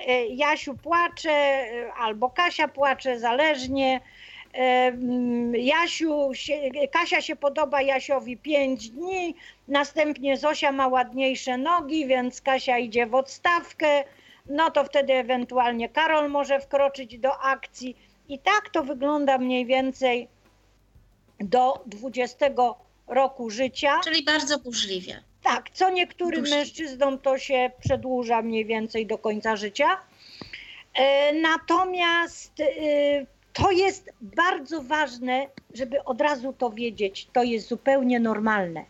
E, 0.07 0.27
Jasiu 0.27 0.75
płacze 0.75 1.31
e, 1.31 1.93
albo 1.95 2.31
Kasia 2.31 2.69
płacze, 2.69 3.19
zależnie. 3.19 4.01
E, 4.55 4.59
mm, 4.59 5.57
Jasiu 5.57 6.31
się, 6.35 6.71
Kasia 6.93 7.21
się 7.21 7.37
podoba 7.37 7.83
Jasiowi 7.83 8.37
5 8.37 8.91
dni, 8.91 9.35
następnie 9.69 10.37
Zosia 10.37 10.73
ma 10.73 10.89
ładniejsze 10.89 11.59
nogi, 11.59 12.07
więc 12.07 12.41
Kasia 12.41 12.79
idzie 12.79 13.07
w 13.07 13.15
odstawkę, 13.15 14.05
no 14.47 14.71
to 14.71 14.85
wtedy 14.85 15.13
ewentualnie 15.13 15.89
Karol 15.89 16.31
może 16.31 16.61
wkroczyć 16.61 17.19
do 17.19 17.39
akcji. 17.41 17.97
I 18.31 18.39
tak 18.39 18.71
to 18.73 18.85
wygląda 18.85 19.39
mniej 19.39 19.67
więcej 19.67 20.29
do 21.41 21.83
20 21.87 22.47
roku 23.07 23.51
życia. 23.51 24.01
Czyli 24.05 24.25
bardzo 24.25 24.59
burzliwie. 24.59 25.23
Tak, 25.43 25.71
co 25.71 25.91
niektórym 25.91 26.49
mężczyznom 26.49 27.19
to 27.19 27.39
się 27.39 27.71
przedłuża 27.81 28.43
mniej 28.43 28.65
więcej 28.65 29.07
do 29.07 29.19
końca 29.19 29.57
życia. 29.57 29.89
E, 30.95 31.33
Natomiast 31.33 32.61
e, 32.61 32.65
to 33.53 33.71
jest 33.71 34.11
bardzo 34.21 34.83
ważne, 34.83 35.47
żeby 35.75 36.05
od 36.05 36.21
razu 36.21 36.53
to 36.53 36.71
wiedzieć. 36.71 37.29
To 37.33 37.43
jest 37.43 37.69
zupełnie 37.69 38.21
normalne. 38.21 38.85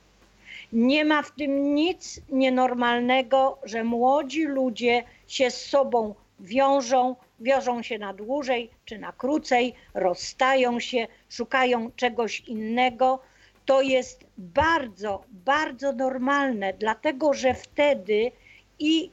Nie 0.72 1.04
ma 1.04 1.22
w 1.22 1.30
tym 1.30 1.74
nic 1.74 2.20
nienormalnego, 2.28 3.58
że 3.62 3.84
młodzi 3.84 4.44
ludzie 4.44 5.04
się 5.28 5.50
z 5.50 5.66
sobą 5.66 6.14
wiążą, 6.40 7.16
wiążą 7.40 7.82
się 7.82 7.98
na 7.98 8.14
dłużej 8.14 8.70
czy 8.84 8.98
na 8.98 9.12
krócej, 9.12 9.74
rozstają 9.94 10.80
się, 10.80 11.06
szukają 11.28 11.90
czegoś 11.96 12.40
innego. 12.40 13.20
To 13.66 13.80
jest 13.82 14.24
bardzo, 14.38 15.24
bardzo 15.30 15.92
normalne, 15.92 16.72
dlatego 16.72 17.34
że 17.34 17.54
wtedy 17.54 18.32
i 18.78 19.10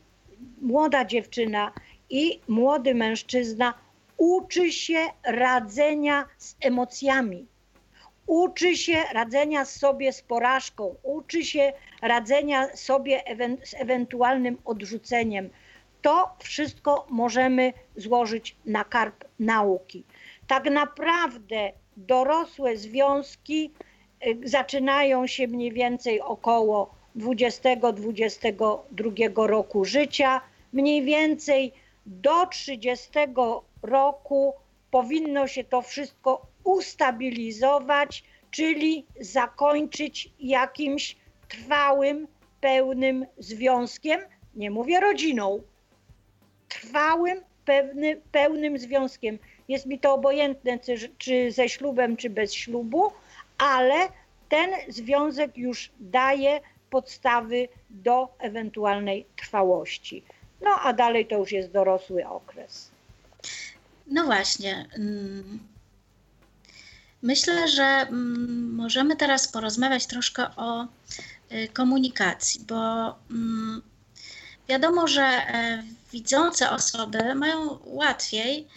młoda 0.62 1.06
dziewczyna, 1.06 1.72
i 2.10 2.42
młody 2.48 2.96
mężczyzna 2.96 3.74
uczy 4.18 4.72
się 4.72 5.00
radzenia 5.24 6.26
z 6.38 6.56
emocjami 6.62 7.48
uczy 8.28 8.78
się 8.78 9.04
radzenia 9.14 9.66
sobie 9.66 10.14
z 10.14 10.22
porażką, 10.22 10.96
uczy 11.04 11.44
się 11.46 11.74
radzenia 12.02 12.76
sobie 12.76 13.24
ewen- 13.26 13.58
z 13.66 13.74
ewentualnym 13.74 14.58
odrzuceniem. 14.66 15.50
To 16.02 16.30
wszystko 16.40 17.06
możemy 17.10 17.74
złożyć 17.96 18.56
na 18.66 18.84
karp 18.84 19.26
nauki. 19.40 20.04
Tak 20.48 20.70
naprawdę 20.70 21.72
dorosłe 21.98 22.78
związki 22.78 23.72
y, 24.28 24.38
zaczynają 24.44 25.28
się 25.28 25.48
mniej 25.48 25.72
więcej 25.72 26.22
około 26.22 26.96
20-22 27.16 29.46
roku 29.46 29.86
życia. 29.86 30.42
Mniej 30.74 31.04
więcej 31.04 31.74
do 32.06 32.46
30 32.46 33.10
roku 33.82 34.54
powinno 34.92 35.48
się 35.48 35.64
to 35.64 35.82
wszystko 35.82 36.42
ustabilizować, 36.64 38.24
czyli 38.52 39.06
zakończyć 39.20 40.30
jakimś 40.40 41.16
trwałym, 41.48 42.28
pełnym 42.62 43.26
związkiem, 43.38 44.20
nie 44.56 44.72
mówię 44.72 45.00
rodziną, 45.00 45.62
trwałym, 46.70 47.42
pewny, 47.66 48.22
pełnym 48.32 48.78
związkiem. 48.78 49.40
Jest 49.68 49.86
mi 49.86 50.00
to 50.00 50.14
obojętne, 50.14 50.80
czy, 50.80 51.10
czy 51.18 51.52
ze 51.52 51.70
ślubem, 51.70 52.18
czy 52.18 52.30
bez 52.30 52.54
ślubu, 52.54 53.12
ale 53.58 54.10
ten 54.50 54.70
związek 54.88 55.58
już 55.58 55.92
daje 56.00 56.60
podstawy 56.90 57.68
do 57.90 58.36
ewentualnej 58.40 59.26
trwałości. 59.36 60.24
No 60.62 60.70
a 60.84 60.94
dalej 60.94 61.26
to 61.26 61.38
już 61.38 61.52
jest 61.52 61.72
dorosły 61.72 62.28
okres. 62.28 62.92
No 64.08 64.24
właśnie. 64.24 64.86
Mm, 64.98 65.60
myślę, 67.22 67.68
że 67.68 67.84
mm, 67.84 68.76
możemy 68.76 69.16
teraz 69.16 69.48
porozmawiać 69.48 70.08
troszkę 70.08 70.56
o 70.56 70.88
y, 71.52 71.68
komunikacji, 71.74 72.66
bo 72.68 73.16
mm, 73.32 73.82
wiadomo, 74.70 75.08
że 75.08 75.24
e, 75.24 75.84
widzące 76.12 76.70
osoby 76.70 77.36
mają 77.36 77.80
łatwiej, 77.86 78.68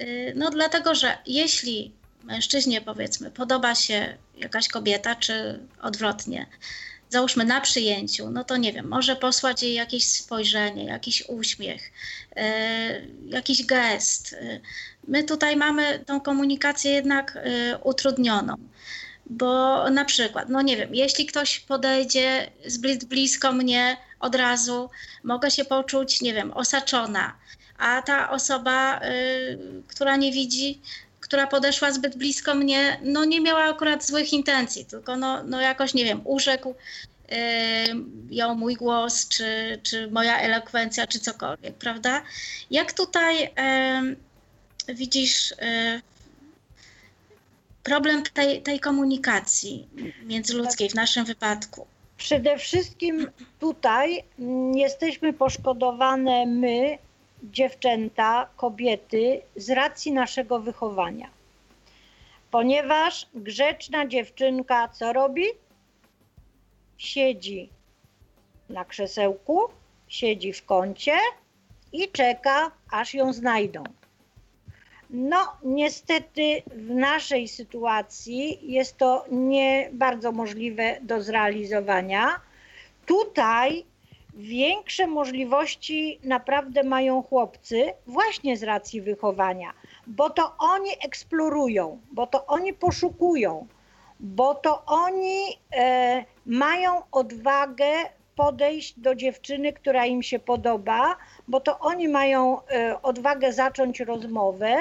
y, 0.00 0.32
no 0.36 0.50
dlatego, 0.50 0.94
że 0.94 1.18
jeśli 1.26 1.92
mężczyźnie 2.22 2.80
powiedzmy 2.80 3.30
podoba 3.30 3.74
się 3.74 4.16
jakaś 4.36 4.68
kobieta, 4.68 5.16
czy 5.16 5.60
odwrotnie, 5.82 6.46
załóżmy 7.10 7.44
na 7.44 7.60
przyjęciu, 7.60 8.30
no 8.30 8.44
to 8.44 8.56
nie 8.56 8.72
wiem, 8.72 8.88
może 8.88 9.16
posłać 9.16 9.62
jej 9.62 9.74
jakieś 9.74 10.06
spojrzenie, 10.06 10.84
jakiś 10.84 11.28
uśmiech, 11.28 11.92
yy, 12.36 12.42
jakiś 13.28 13.66
gest. 13.66 14.36
My 15.08 15.24
tutaj 15.24 15.56
mamy 15.56 16.04
tą 16.06 16.20
komunikację 16.20 16.90
jednak 16.92 17.38
utrudnioną. 17.84 18.54
Bo 19.30 19.90
na 19.90 20.04
przykład, 20.04 20.48
no 20.48 20.62
nie 20.62 20.76
wiem, 20.76 20.94
jeśli 20.94 21.26
ktoś 21.26 21.60
podejdzie 21.60 22.50
zbyt 22.66 23.04
blisko 23.04 23.52
mnie 23.52 23.96
od 24.20 24.34
razu, 24.34 24.90
mogę 25.24 25.50
się 25.50 25.64
poczuć, 25.64 26.20
nie 26.20 26.34
wiem, 26.34 26.52
osaczona, 26.52 27.36
a 27.78 28.02
ta 28.02 28.30
osoba, 28.30 29.00
yy, 29.04 29.82
która 29.88 30.16
nie 30.16 30.32
widzi, 30.32 30.80
która 31.20 31.46
podeszła 31.46 31.92
zbyt 31.92 32.16
blisko 32.16 32.54
mnie, 32.54 33.00
no 33.02 33.24
nie 33.24 33.40
miała 33.40 33.64
akurat 33.64 34.06
złych 34.06 34.32
intencji, 34.32 34.84
tylko 34.84 35.16
no, 35.16 35.42
no 35.42 35.60
jakoś, 35.60 35.94
nie 35.94 36.04
wiem, 36.04 36.20
urzekł 36.24 36.74
yy, 37.28 37.36
ją 38.30 38.54
mój 38.54 38.74
głos, 38.74 39.28
czy, 39.28 39.80
czy 39.82 40.10
moja 40.10 40.38
elokwencja, 40.40 41.06
czy 41.06 41.20
cokolwiek, 41.20 41.74
prawda? 41.74 42.22
Jak 42.70 42.92
tutaj 42.92 43.40
yy, 44.86 44.94
widzisz 44.94 45.50
yy, 45.50 46.02
problem 47.82 48.22
tej, 48.22 48.62
tej 48.62 48.80
komunikacji 48.80 49.88
międzyludzkiej 50.22 50.90
w 50.90 50.94
naszym 50.94 51.24
wypadku? 51.24 51.86
Przede 52.18 52.58
wszystkim 52.58 53.30
tutaj 53.58 54.24
jesteśmy 54.74 55.32
poszkodowane 55.32 56.46
my, 56.46 56.98
dziewczęta, 57.42 58.48
kobiety 58.56 59.42
z 59.56 59.70
racji 59.70 60.12
naszego 60.12 60.60
wychowania. 60.60 61.30
Ponieważ 62.50 63.26
grzeczna 63.34 64.06
dziewczynka 64.06 64.88
co 64.88 65.12
robi? 65.12 65.44
Siedzi 66.96 67.68
na 68.68 68.84
krzesełku, 68.84 69.60
siedzi 70.08 70.52
w 70.52 70.64
kącie 70.64 71.16
i 71.92 72.08
czeka, 72.08 72.70
aż 72.90 73.14
ją 73.14 73.32
znajdą. 73.32 73.84
No, 75.10 75.38
niestety 75.62 76.62
w 76.66 76.90
naszej 76.90 77.48
sytuacji 77.48 78.58
jest 78.72 78.96
to 78.96 79.24
nie 79.30 79.88
bardzo 79.92 80.32
możliwe 80.32 80.98
do 81.02 81.22
zrealizowania. 81.22 82.40
Tutaj 83.06 83.84
większe 84.34 85.06
możliwości 85.06 86.20
naprawdę 86.24 86.82
mają 86.82 87.22
chłopcy 87.22 87.92
właśnie 88.06 88.56
z 88.56 88.62
racji 88.62 89.00
wychowania, 89.00 89.72
bo 90.06 90.30
to 90.30 90.54
oni 90.58 90.90
eksplorują, 91.04 92.00
bo 92.12 92.26
to 92.26 92.46
oni 92.46 92.74
poszukują, 92.74 93.66
bo 94.20 94.54
to 94.54 94.84
oni 94.86 95.58
e, 95.72 96.24
mają 96.46 97.02
odwagę 97.12 97.86
podejść 98.38 98.94
do 99.00 99.14
dziewczyny, 99.14 99.72
która 99.72 100.06
im 100.06 100.22
się 100.22 100.38
podoba, 100.38 101.16
bo 101.48 101.60
to 101.60 101.78
oni 101.78 102.08
mają 102.08 102.66
e, 102.66 103.02
odwagę 103.02 103.52
zacząć 103.52 104.00
rozmowę. 104.00 104.76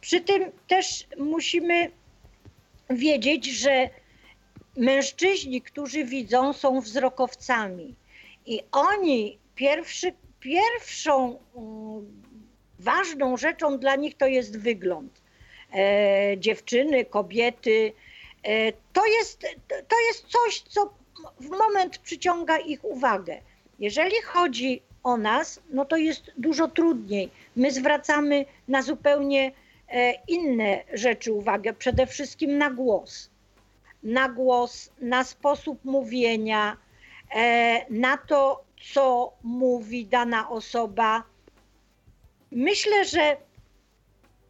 Przy 0.00 0.20
tym 0.20 0.50
też 0.68 1.06
musimy 1.18 1.90
wiedzieć, 2.90 3.46
że 3.46 3.88
mężczyźni, 4.76 5.62
którzy 5.62 6.04
widzą, 6.04 6.52
są 6.52 6.80
wzrokowcami 6.80 7.94
i 8.46 8.60
oni 8.72 9.38
pierwszy, 9.54 10.12
pierwszą 10.40 11.38
mm, 11.56 12.22
ważną 12.78 13.36
rzeczą 13.36 13.78
dla 13.78 13.96
nich 13.96 14.16
to 14.16 14.26
jest 14.26 14.58
wygląd. 14.58 15.20
E, 15.74 16.38
dziewczyny, 16.38 17.04
kobiety. 17.04 17.92
E, 18.42 18.72
to, 18.92 19.06
jest, 19.06 19.40
to 19.88 19.96
jest 20.08 20.26
coś, 20.26 20.60
co 20.60 21.01
w 21.40 21.48
moment 21.50 21.98
przyciąga 21.98 22.58
ich 22.58 22.84
uwagę. 22.84 23.40
Jeżeli 23.78 24.22
chodzi 24.22 24.82
o 25.02 25.16
nas, 25.16 25.60
no 25.70 25.84
to 25.84 25.96
jest 25.96 26.32
dużo 26.38 26.68
trudniej. 26.68 27.30
My 27.56 27.72
zwracamy 27.72 28.44
na 28.68 28.82
zupełnie 28.82 29.52
e, 29.88 30.12
inne 30.28 30.84
rzeczy 30.92 31.32
uwagę, 31.32 31.72
przede 31.72 32.06
wszystkim 32.06 32.58
na 32.58 32.70
głos. 32.70 33.30
Na 34.02 34.28
głos, 34.28 34.90
na 35.00 35.24
sposób 35.24 35.84
mówienia, 35.84 36.76
E, 37.34 37.86
na 37.90 38.16
to, 38.16 38.64
co 38.92 39.32
mówi 39.42 40.06
dana 40.06 40.50
osoba. 40.50 41.22
Myślę, 42.50 43.04
że 43.04 43.36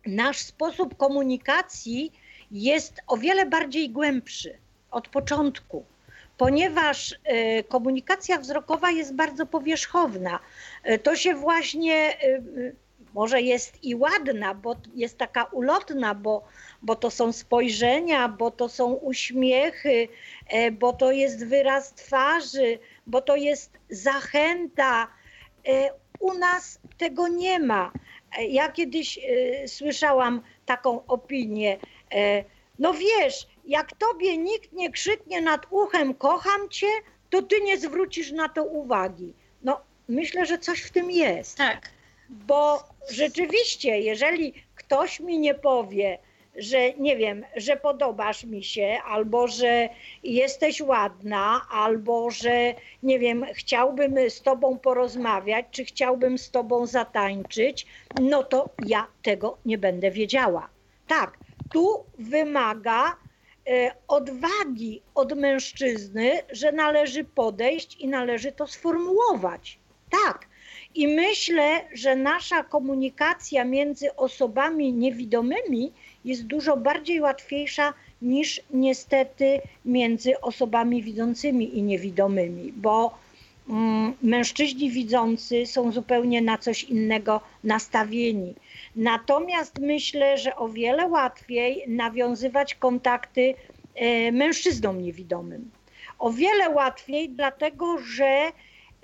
nasz 0.06 0.38
sposób 0.38 0.96
komunikacji 0.96 2.12
jest 2.50 3.00
o 3.06 3.16
wiele 3.16 3.46
bardziej 3.46 3.90
głębszy 3.90 4.58
od 4.90 5.08
początku, 5.08 5.84
ponieważ 6.42 7.14
e, 7.24 7.64
komunikacja 7.64 8.38
wzrokowa 8.38 8.90
jest 8.90 9.14
bardzo 9.14 9.46
powierzchowna. 9.46 10.38
E, 10.82 10.98
to 10.98 11.16
się 11.16 11.34
właśnie 11.34 12.16
może 13.14 13.42
jest 13.42 13.84
i 13.84 13.94
ładna, 13.94 14.54
bo 14.54 14.76
jest 14.94 15.18
taka 15.18 15.44
ulotna, 15.44 16.14
bo, 16.14 16.44
bo 16.82 16.96
to 16.96 17.10
są 17.10 17.32
spojrzenia, 17.32 18.28
bo 18.28 18.50
to 18.50 18.68
są 18.68 18.92
uśmiechy, 18.92 20.08
e, 20.48 20.70
bo 20.70 20.92
to 20.92 21.12
jest 21.12 21.46
wyraz 21.46 21.94
twarzy, 21.94 22.78
bo 23.06 23.20
to 23.20 23.36
jest 23.36 23.78
zachęta. 23.90 25.08
E, 25.68 25.90
u 26.20 26.34
nas 26.34 26.80
tego 26.98 27.28
nie 27.28 27.58
ma. 27.58 27.92
E, 28.38 28.46
ja 28.46 28.72
kiedyś 28.72 29.18
słyszałam 29.66 30.42
taką 30.66 31.06
opinię. 31.06 31.78
No 32.78 32.94
wiesz, 32.94 33.46
jak 33.64 33.96
tobie 33.96 34.36
nikt 34.38 34.72
nie 34.72 34.90
krzyknie 34.90 35.40
nad 35.40 35.66
uchem 35.70 36.14
kocham 36.14 36.68
cię, 36.68 36.86
to 37.30 37.42
ty 37.42 37.60
nie 37.60 37.78
zwrócisz 37.78 38.32
na 38.32 38.48
to 38.48 38.64
uwagi. 38.64 39.34
No 39.62 39.80
myślę, 40.08 40.46
że 40.46 40.58
coś 40.58 40.82
w 40.82 40.90
tym 40.90 41.10
jest. 41.10 41.58
Tak. 41.58 41.90
Bo 42.28 42.84
rzeczywiście, 43.10 44.00
jeżeli 44.00 44.54
ktoś 44.74 45.20
mi 45.20 45.38
nie 45.38 45.54
powie, 45.54 46.18
że 46.56 46.92
nie 46.92 47.16
wiem, 47.16 47.44
że 47.56 47.76
podobasz 47.76 48.44
mi 48.44 48.64
się, 48.64 48.98
albo 49.06 49.48
że 49.48 49.88
jesteś 50.22 50.80
ładna, 50.80 51.66
albo 51.70 52.30
że 52.30 52.74
nie 53.02 53.18
wiem, 53.18 53.46
chciałbym 53.54 54.30
z 54.30 54.42
tobą 54.42 54.78
porozmawiać, 54.78 55.66
czy 55.70 55.84
chciałbym 55.84 56.38
z 56.38 56.50
tobą 56.50 56.86
zatańczyć, 56.86 57.86
no 58.20 58.42
to 58.42 58.68
ja 58.86 59.06
tego 59.22 59.58
nie 59.66 59.78
będę 59.78 60.10
wiedziała. 60.10 60.68
Tak, 61.06 61.38
tu 61.72 62.04
wymaga 62.18 63.16
odwagi 64.08 65.02
od 65.14 65.36
mężczyzny, 65.36 66.30
że 66.52 66.72
należy 66.72 67.24
podejść 67.24 67.96
i 68.00 68.08
należy 68.08 68.52
to 68.52 68.66
sformułować. 68.66 69.78
Tak, 70.10 70.46
i 70.94 71.08
myślę, 71.08 71.80
że 71.92 72.16
nasza 72.16 72.64
komunikacja 72.64 73.64
między 73.64 74.16
osobami 74.16 74.92
niewidomymi 74.92 75.92
jest 76.24 76.46
dużo 76.46 76.76
bardziej 76.76 77.20
łatwiejsza 77.20 77.94
niż 78.22 78.60
niestety 78.70 79.60
między 79.84 80.40
osobami 80.40 81.02
widzącymi 81.02 81.78
i 81.78 81.82
niewidomymi, 81.82 82.72
bo 82.72 83.18
mężczyźni 84.22 84.90
widzący 84.90 85.66
są 85.66 85.92
zupełnie 85.92 86.42
na 86.42 86.58
coś 86.58 86.84
innego 86.84 87.40
nastawieni. 87.64 88.54
Natomiast 88.96 89.78
myślę, 89.78 90.38
że 90.38 90.56
o 90.56 90.68
wiele 90.68 91.06
łatwiej 91.06 91.84
nawiązywać 91.88 92.74
kontakty 92.74 93.54
e, 93.94 94.32
mężczyznom 94.32 95.02
niewidomym. 95.02 95.70
O 96.18 96.30
wiele 96.30 96.70
łatwiej, 96.70 97.28
dlatego 97.28 97.98
że 97.98 98.52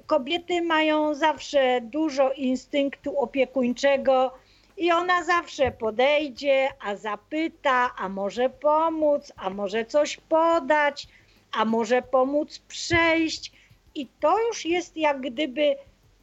kobiety 0.06 0.62
mają 0.62 1.14
zawsze 1.14 1.80
dużo 1.80 2.32
instynktu 2.32 3.20
opiekuńczego 3.20 4.32
i 4.76 4.92
ona 4.92 5.24
zawsze 5.24 5.70
podejdzie, 5.70 6.68
a 6.80 6.96
zapyta, 6.96 7.94
a 7.96 8.08
może 8.08 8.50
pomóc, 8.50 9.32
a 9.36 9.50
może 9.50 9.84
coś 9.84 10.16
podać, 10.16 11.08
a 11.52 11.64
może 11.64 12.02
pomóc 12.02 12.58
przejść. 12.58 13.57
I 13.94 14.06
to 14.20 14.46
już 14.48 14.64
jest 14.64 14.96
jak 14.96 15.20
gdyby 15.20 15.76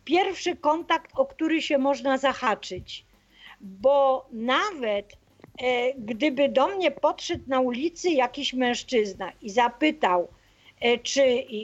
pierwszy 0.06 0.56
kontakt, 0.56 1.12
o 1.16 1.26
który 1.26 1.62
się 1.62 1.78
można 1.78 2.18
zahaczyć. 2.18 3.06
Bo 3.62 4.26
nawet 4.32 5.18
e, 5.62 5.94
gdyby 5.94 6.50
do 6.50 6.68
mnie 6.68 6.92
podszedł 6.92 7.44
na 7.48 7.60
ulicy 7.60 8.10
jakiś 8.10 8.54
mężczyzna 8.54 9.32
i 9.42 9.50
zapytał, 9.50 10.28
e, 10.80 10.98
czy 10.98 11.22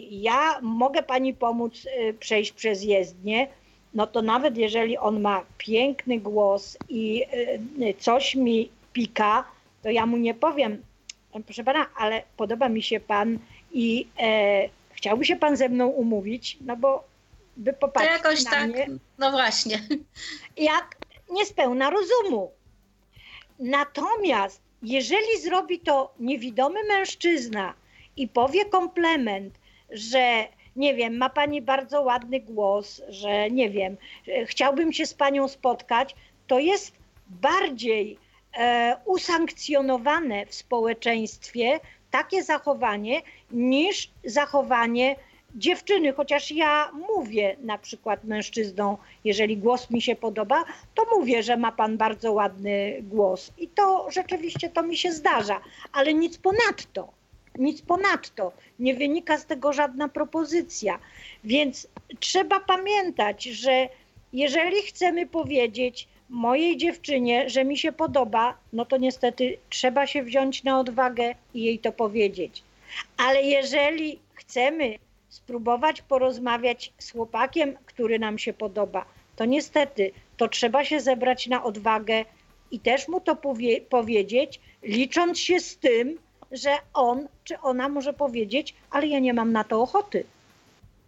ja 0.09 0.59
mogę 0.61 1.03
pani 1.03 1.33
pomóc 1.33 1.85
e, 1.85 2.13
przejść 2.13 2.51
przez 2.51 2.83
jezdnię, 2.83 3.47
no 3.93 4.07
to 4.07 4.21
nawet 4.21 4.57
jeżeli 4.57 4.97
on 4.97 5.21
ma 5.21 5.45
piękny 5.57 6.19
głos 6.19 6.77
i 6.89 7.23
e, 7.81 7.93
coś 7.93 8.35
mi 8.35 8.69
pika, 8.93 9.43
to 9.83 9.89
ja 9.89 10.05
mu 10.05 10.17
nie 10.17 10.33
powiem, 10.33 10.83
proszę 11.45 11.63
pana, 11.63 11.85
ale 11.95 12.23
podoba 12.37 12.69
mi 12.69 12.81
się 12.81 12.99
pan 12.99 13.39
i 13.71 14.07
e, 14.19 14.69
chciałby 15.01 15.25
się 15.25 15.35
pan 15.35 15.57
ze 15.57 15.69
mną 15.69 15.87
umówić, 15.87 16.57
no 16.61 16.77
bo 16.77 17.03
by 17.57 17.73
popatrzył 17.73 18.09
to 18.09 18.13
jakoś 18.13 18.43
na 18.43 18.51
tak, 18.51 18.69
mnie, 18.69 18.87
no 19.17 19.31
właśnie. 19.31 19.81
Jak 20.57 20.95
niespełna 21.29 21.89
rozumu. 21.89 22.51
Natomiast 23.59 24.61
jeżeli 24.83 25.41
zrobi 25.41 25.79
to 25.79 26.13
niewidomy 26.19 26.79
mężczyzna 26.83 27.73
i 28.17 28.27
powie 28.27 28.65
komplement, 28.65 29.53
że 29.91 30.47
nie 30.75 30.95
wiem, 30.95 31.17
ma 31.17 31.29
pani 31.29 31.61
bardzo 31.61 32.01
ładny 32.01 32.39
głos, 32.39 33.01
że 33.09 33.51
nie 33.51 33.69
wiem, 33.69 33.97
chciałbym 34.45 34.93
się 34.93 35.05
z 35.05 35.13
panią 35.13 35.47
spotkać, 35.47 36.15
to 36.47 36.59
jest 36.59 36.95
bardziej 37.27 38.17
e, 38.57 38.97
usankcjonowane 39.05 40.45
w 40.45 40.55
społeczeństwie 40.55 41.79
takie 42.11 42.43
zachowanie 42.43 43.21
niż 43.51 44.09
zachowanie 44.23 45.15
dziewczyny, 45.55 46.13
chociaż 46.13 46.51
ja 46.51 46.91
mówię 47.07 47.55
na 47.63 47.77
przykład 47.77 48.23
mężczyznom, 48.23 48.97
jeżeli 49.23 49.57
głos 49.57 49.89
mi 49.89 50.01
się 50.01 50.15
podoba, 50.15 50.63
to 50.95 51.05
mówię, 51.17 51.43
że 51.43 51.57
ma 51.57 51.71
pan 51.71 51.97
bardzo 51.97 52.31
ładny 52.31 52.97
głos. 53.01 53.51
I 53.57 53.67
to 53.67 54.07
rzeczywiście 54.11 54.69
to 54.69 54.83
mi 54.83 54.97
się 54.97 55.11
zdarza, 55.11 55.61
ale 55.91 56.13
nic 56.13 56.37
ponadto. 56.37 57.07
Nic 57.57 57.81
ponadto. 57.81 58.51
Nie 58.79 58.93
wynika 58.95 59.37
z 59.37 59.45
tego 59.45 59.73
żadna 59.73 60.09
propozycja. 60.09 60.99
Więc 61.43 61.87
trzeba 62.19 62.59
pamiętać, 62.59 63.43
że 63.43 63.89
jeżeli 64.33 64.81
chcemy 64.81 65.27
powiedzieć 65.27 66.07
mojej 66.31 66.77
dziewczynie, 66.77 67.49
że 67.49 67.65
mi 67.65 67.77
się 67.77 67.91
podoba, 67.91 68.57
no 68.73 68.85
to 68.85 68.97
niestety 68.97 69.57
trzeba 69.69 70.07
się 70.07 70.23
wziąć 70.23 70.63
na 70.63 70.79
odwagę 70.79 71.35
i 71.53 71.63
jej 71.63 71.79
to 71.79 71.91
powiedzieć. 71.91 72.63
Ale 73.17 73.41
jeżeli 73.41 74.19
chcemy 74.33 74.95
spróbować 75.29 76.01
porozmawiać 76.01 76.93
z 76.97 77.11
chłopakiem, 77.11 77.77
który 77.85 78.19
nam 78.19 78.37
się 78.39 78.53
podoba, 78.53 79.05
to 79.35 79.45
niestety 79.45 80.11
to 80.37 80.47
trzeba 80.47 80.85
się 80.85 80.99
zebrać 80.99 81.47
na 81.47 81.63
odwagę 81.63 82.25
i 82.71 82.79
też 82.79 83.07
mu 83.07 83.21
to 83.21 83.35
powie 83.35 83.81
powiedzieć, 83.81 84.59
licząc 84.83 85.39
się 85.39 85.59
z 85.59 85.77
tym, 85.77 86.17
że 86.51 86.77
on 86.93 87.27
czy 87.43 87.59
ona 87.59 87.89
może 87.89 88.13
powiedzieć, 88.13 88.73
ale 88.89 89.07
ja 89.07 89.19
nie 89.19 89.33
mam 89.33 89.51
na 89.51 89.63
to 89.63 89.81
ochoty. 89.81 90.23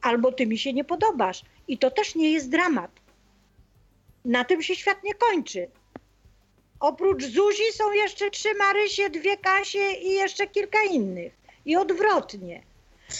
Albo 0.02 0.32
ty 0.32 0.48
mi 0.48 0.58
się 0.58 0.74
nie 0.74 0.84
podobasz. 0.84 1.42
I 1.68 1.78
to 1.78 1.92
też 1.92 2.16
nie 2.16 2.32
jest 2.32 2.50
dramat. 2.50 3.03
Na 4.26 4.44
tym 4.44 4.62
się 4.62 4.76
świat 4.76 5.04
nie 5.04 5.14
kończy. 5.14 5.68
Oprócz 6.80 7.24
Zuzi 7.24 7.72
są 7.74 7.92
jeszcze 7.92 8.30
trzy 8.30 8.54
Marysie, 8.54 9.10
dwie 9.10 9.38
Kasie 9.38 9.92
i 9.92 10.10
jeszcze 10.10 10.48
kilka 10.48 10.84
innych. 10.84 11.34
I 11.66 11.76
odwrotnie. 11.76 12.64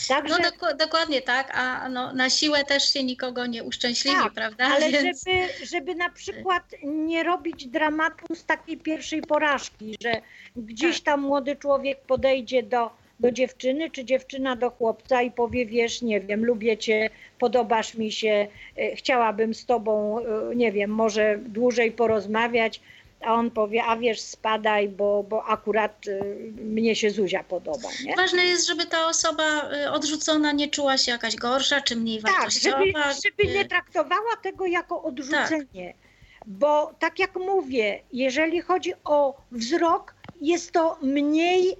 Także... 0.08 0.36
No 0.38 0.52
dok 0.52 0.78
dokładnie 0.78 1.22
tak, 1.22 1.58
a 1.58 1.90
no, 1.90 2.14
na 2.14 2.30
siłę 2.30 2.64
też 2.64 2.94
się 2.94 3.04
nikogo 3.04 3.46
nie 3.46 3.64
uszczęśliwi, 3.64 4.18
tak, 4.18 4.34
prawda? 4.34 4.66
Ale 4.66 4.90
Więc... 4.90 5.24
żeby, 5.26 5.66
żeby 5.66 5.96
na 5.96 6.10
przykład 6.10 6.64
nie 6.84 7.24
robić 7.24 7.68
dramatu 7.68 8.36
z 8.36 8.46
takiej 8.46 8.78
pierwszej 8.78 9.22
porażki, 9.22 9.96
że 10.02 10.22
gdzieś 10.56 11.02
tam 11.02 11.22
młody 11.22 11.56
człowiek 11.56 12.02
podejdzie 12.02 12.64
do, 12.64 12.92
do 13.20 13.32
dziewczyny, 13.32 13.90
czy 13.90 14.06
dziewczyna 14.06 14.56
do 14.56 14.70
chłopca 14.70 15.22
i 15.22 15.32
powie, 15.32 15.66
wiesz, 15.66 16.02
nie 16.02 16.22
wiem, 16.22 16.46
lubię 16.46 16.78
cię, 16.78 17.10
podobasz 17.40 17.96
mi 17.96 18.12
się, 18.12 18.48
e, 18.78 18.96
chciałabym 18.96 19.54
z 19.54 19.66
tobą, 19.66 20.20
e, 20.20 20.56
nie 20.56 20.72
wiem, 20.72 20.92
może 20.92 21.38
dłużej 21.38 21.92
porozmawiać, 21.92 22.82
a 23.24 23.34
on 23.34 23.52
powie, 23.52 23.84
a 23.84 23.98
wiesz, 23.98 24.22
spadaj, 24.22 24.90
bo, 24.90 25.24
bo 25.30 25.46
akurat 25.46 26.08
y, 26.08 26.22
mnie 26.62 26.96
się 26.96 27.10
Zuzia 27.10 27.44
podoba. 27.44 27.90
Nie? 28.06 28.16
Ważne 28.16 28.46
jest, 28.46 28.68
żeby 28.68 28.86
ta 28.86 29.08
osoba 29.08 29.70
odrzucona 29.92 30.52
nie 30.52 30.68
czuła 30.68 30.98
się 30.98 31.12
jakaś 31.12 31.36
gorsza, 31.36 31.82
czy 31.82 31.96
mniej 31.96 32.22
tak, 32.22 32.32
wartościowa. 32.32 32.80
Żeby, 32.80 32.94
żeby 33.24 33.54
nie 33.54 33.66
traktowała 33.66 34.36
tego 34.44 34.66
jako 34.66 35.04
odrzucenie. 35.04 35.94
Tak. 35.94 36.04
Bo 36.46 36.94
tak 37.00 37.20
jak 37.20 37.36
mówię, 37.36 38.00
jeżeli 38.14 38.62
chodzi 38.62 38.94
o 39.04 39.42
wzrok, 39.52 40.16
jest 40.42 40.72
to 40.72 40.98
mniej 41.02 41.78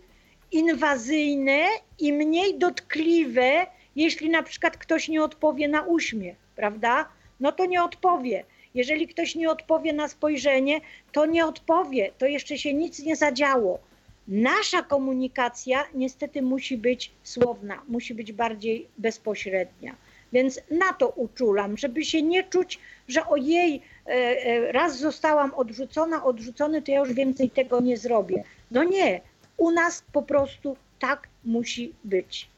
inwazyjne 0.54 1.66
i 2.00 2.14
mniej 2.14 2.58
dotkliwe, 2.58 3.68
jeśli 3.96 4.30
na 4.30 4.44
przykład 4.44 4.78
ktoś 4.78 5.08
nie 5.08 5.24
odpowie 5.24 5.68
na 5.68 5.82
uśmiech, 5.82 6.36
prawda? 6.56 7.10
No 7.40 7.52
to 7.52 7.66
nie 7.66 7.84
odpowie. 7.84 8.44
Jeżeli 8.76 9.08
ktoś 9.08 9.36
nie 9.36 9.50
odpowie 9.50 9.94
na 9.94 10.08
spojrzenie, 10.08 10.82
to 11.12 11.26
nie 11.26 11.46
odpowie, 11.46 12.12
to 12.18 12.26
jeszcze 12.26 12.58
się 12.58 12.74
nic 12.74 13.00
nie 13.00 13.16
zadziało. 13.16 13.80
Nasza 14.28 14.82
komunikacja 14.82 15.86
niestety 15.94 16.42
musi 16.42 16.78
być 16.78 17.12
słowna, 17.24 17.82
musi 17.88 18.16
być 18.16 18.32
bardziej 18.32 18.88
bezpośrednia. 18.98 19.96
Więc 20.34 20.62
na 20.72 20.94
to 20.94 21.10
uczulam, 21.10 21.78
żeby 21.78 22.06
się 22.06 22.22
nie 22.22 22.44
czuć, 22.44 22.80
że 23.08 23.28
ojej, 23.28 23.82
e, 24.06 24.10
e, 24.10 24.72
raz 24.72 25.00
zostałam 25.00 25.54
odrzucona, 25.54 26.24
odrzucony, 26.24 26.82
to 26.82 26.92
ja 26.92 27.00
już 27.00 27.14
więcej 27.14 27.50
tego 27.50 27.82
nie 27.82 27.98
zrobię. 27.98 28.44
No 28.72 28.84
nie, 28.84 29.22
u 29.64 29.72
nas 29.72 30.04
po 30.12 30.22
prostu 30.22 30.78
tak 31.00 31.28
musi 31.46 31.94
być. 32.04 32.50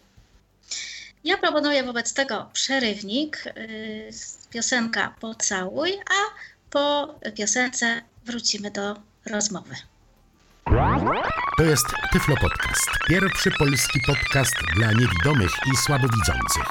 Ja 1.23 1.37
proponuję 1.37 1.83
wobec 1.83 2.13
tego 2.13 2.49
przerywnik, 2.53 3.45
yy, 3.45 4.09
piosenka 4.49 5.15
Pocałuj, 5.19 5.91
a 5.93 6.19
po 6.69 7.15
piosence 7.37 8.01
wrócimy 8.25 8.71
do 8.71 8.95
rozmowy. 9.25 9.75
To 11.57 11.63
jest 11.63 11.85
Tyflo 12.11 12.35
Podcast. 12.41 12.89
Pierwszy 13.07 13.51
polski 13.51 13.99
podcast 14.05 14.55
dla 14.75 14.91
niewidomych 14.91 15.51
i 15.73 15.77
słabowidzących. 15.77 16.65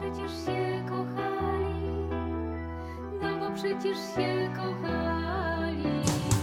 Przecież 0.00 0.32
się 0.46 0.84
kochali, 0.88 2.08
no 3.22 3.38
bo 3.40 3.54
przecież 3.54 3.96
się 3.96 4.50
kochali. 4.56 6.33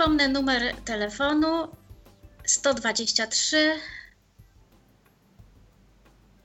Przypomnę 0.00 0.28
numer 0.28 0.76
telefonu 0.84 1.68
123 2.44 3.80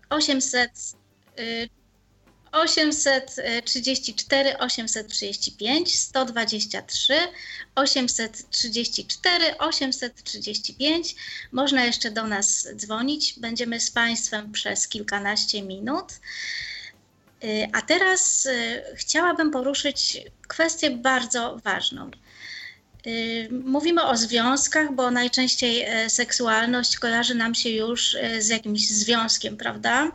800 0.10 0.72
y, 1.40 1.70
834 2.52 4.58
835 4.58 6.00
123 6.00 7.14
834 7.76 9.58
835 9.58 11.16
Można 11.52 11.86
jeszcze 11.86 12.12
do 12.12 12.28
nas 12.28 12.68
dzwonić. 12.76 13.40
Będziemy 13.40 13.80
z 13.80 13.92
Państwem 13.92 14.52
przez 14.52 14.88
kilkanaście 14.88 15.62
minut. 15.62 16.14
Y, 17.44 17.68
A 17.74 17.82
teraz 17.82 18.46
y, 18.46 18.84
chciałabym 18.96 19.52
poruszyć 19.52 20.18
kwestię 20.48 20.92
bardzo 20.92 21.58
ważną. 21.64 22.12
Y, 23.08 23.50
Mówimy 23.66 24.04
o 24.04 24.18
związkach, 24.18 24.94
bo 24.94 25.12
najczęściej 25.12 25.82
e, 25.82 26.10
seksualność 26.10 26.98
kojarzy 26.98 27.36
nam 27.36 27.56
się 27.56 27.70
już 27.70 28.16
e, 28.16 28.42
z 28.42 28.48
jakimś 28.50 28.90
związkiem, 28.90 29.58
prawda? 29.58 30.12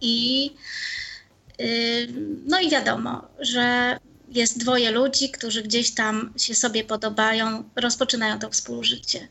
I 0.00 0.50
y, 1.60 2.08
no 2.46 2.60
i 2.60 2.70
wiadomo, 2.70 3.28
że 3.40 3.98
jest 4.28 4.58
dwoje 4.58 4.90
ludzi, 4.90 5.30
którzy 5.30 5.62
gdzieś 5.62 5.94
tam 5.94 6.32
się 6.36 6.54
sobie 6.54 6.84
podobają, 6.84 7.64
rozpoczynają 7.76 8.38
to 8.38 8.50
współżycie. 8.50 9.28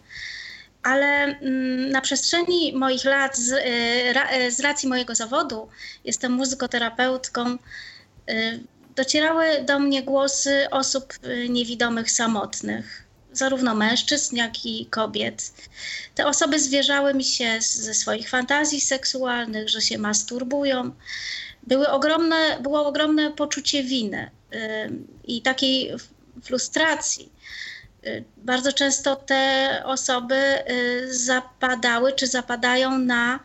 Ale 0.83 1.05
mm, 1.05 1.89
na 1.89 2.01
przestrzeni 2.01 2.73
moich 2.73 3.05
lat, 3.05 3.37
z, 3.37 3.51
y, 3.51 4.45
y, 4.47 4.51
z 4.51 4.59
racji 4.59 4.89
mojego 4.89 5.15
zawodu, 5.15 5.67
jestem 6.05 6.31
muzykoterapeutką, 6.31 7.57
y, 8.29 8.59
docierały 8.95 9.63
do 9.63 9.79
mnie 9.79 10.03
głosy 10.03 10.67
osób 10.71 11.13
y, 11.25 11.49
niewidomych 11.49 12.11
samotnych, 12.11 13.03
zarówno 13.33 13.75
mężczyzn, 13.75 14.35
jak 14.35 14.65
i 14.65 14.85
kobiet. 14.85 15.51
Te 16.15 16.27
osoby 16.27 16.59
zwierzały 16.59 17.13
mi 17.13 17.23
się 17.23 17.57
ze 17.61 17.93
swoich 17.93 18.29
fantazji 18.29 18.81
seksualnych, 18.81 19.69
że 19.69 19.81
się 19.81 19.97
masturbują. 19.97 20.91
Były 21.63 21.89
ogromne, 21.89 22.57
było 22.61 22.85
ogromne 22.85 23.31
poczucie 23.31 23.83
winy 23.83 24.31
y, 24.53 24.57
i 25.23 25.41
takiej 25.41 25.91
frustracji. 26.43 27.31
Y, 28.05 28.23
Bardzo 28.37 28.73
często 28.73 29.15
te 29.15 29.81
osoby 29.85 30.35
y, 30.71 31.13
zapadały 31.13 32.13
czy 32.13 32.27
zapadają 32.27 32.97
na 32.97 33.39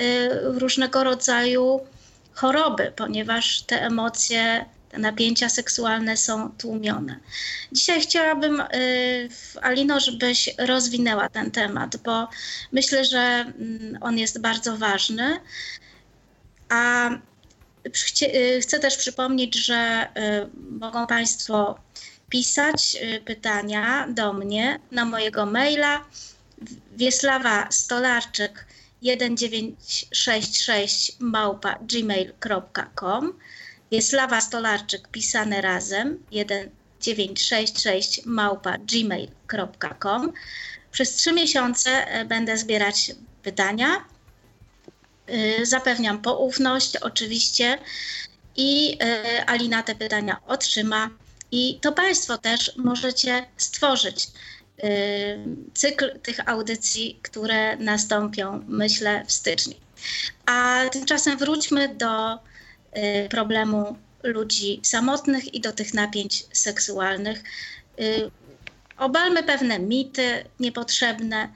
y, 0.00 0.28
różnego 0.42 1.04
rodzaju 1.04 1.80
choroby, 2.34 2.92
ponieważ 2.96 3.62
te 3.62 3.82
emocje, 3.82 4.64
napięcia 4.98 5.48
seksualne 5.48 6.16
są 6.16 6.50
tłumione. 6.50 7.20
Dzisiaj 7.72 8.00
chciałabym, 8.00 8.60
y, 8.60 9.28
Alino, 9.62 10.00
żebyś 10.00 10.50
rozwinęła 10.58 11.28
ten 11.28 11.50
temat, 11.50 11.96
bo 11.96 12.28
myślę, 12.72 13.04
że 13.04 13.18
mm, 13.18 13.98
on 14.00 14.18
jest 14.18 14.40
bardzo 14.40 14.76
ważny. 14.76 15.40
A 16.68 17.10
y, 18.22 18.60
chcę 18.60 18.78
też 18.78 18.96
przypomnieć, 18.96 19.54
że 19.54 20.08
y, 20.16 20.20
mogą 20.70 21.06
Państwo 21.06 21.78
pisać 22.28 22.96
pytania 23.24 24.06
do 24.08 24.32
mnie 24.32 24.80
na 24.90 25.04
mojego 25.04 25.46
maila 25.46 26.04
Wiesława 26.96 27.68
Stolarczyk 27.70 28.66
1966 29.02 31.16
małpa 31.18 31.78
gmail.com 31.82 33.32
Wiesława 33.92 34.40
Stolarczyk 34.40 35.08
pisane 35.08 35.60
razem 35.60 36.24
966 37.00 38.26
małpa 38.26 38.78
gmail.com. 38.78 40.32
Przez 40.92 41.14
trzy 41.14 41.32
miesiące 41.32 41.90
e, 41.90 42.24
będę 42.24 42.58
zbierać 42.58 43.12
pytania. 43.42 44.04
Y, 45.30 45.66
Zapewniam 45.66 46.22
poufność 46.22 46.96
oczywiście 46.96 47.78
i 48.56 48.98
y, 49.02 49.46
Alina 49.46 49.82
te 49.82 49.94
pytania 49.94 50.40
otrzyma. 50.46 51.10
I 51.50 51.78
to 51.80 51.92
Państwo 51.92 52.38
też 52.38 52.76
możecie 52.76 53.46
stworzyć 53.56 54.28
cykl 55.74 56.18
tych 56.20 56.48
audycji, 56.48 57.18
które 57.22 57.76
nastąpią, 57.76 58.64
myślę, 58.68 59.24
w 59.26 59.32
styczniu. 59.32 59.74
A 60.46 60.80
tymczasem 60.92 61.38
wróćmy 61.38 61.94
do 61.94 62.38
problemu 63.30 63.96
ludzi 64.22 64.80
samotnych 64.82 65.54
i 65.54 65.60
do 65.60 65.72
tych 65.72 65.94
napięć 65.94 66.44
seksualnych. 66.52 67.42
Y, 68.00 68.30
Obalmy 69.02 69.42
pewne 69.42 69.78
mity 69.78 70.44
niepotrzebne, 70.60 71.48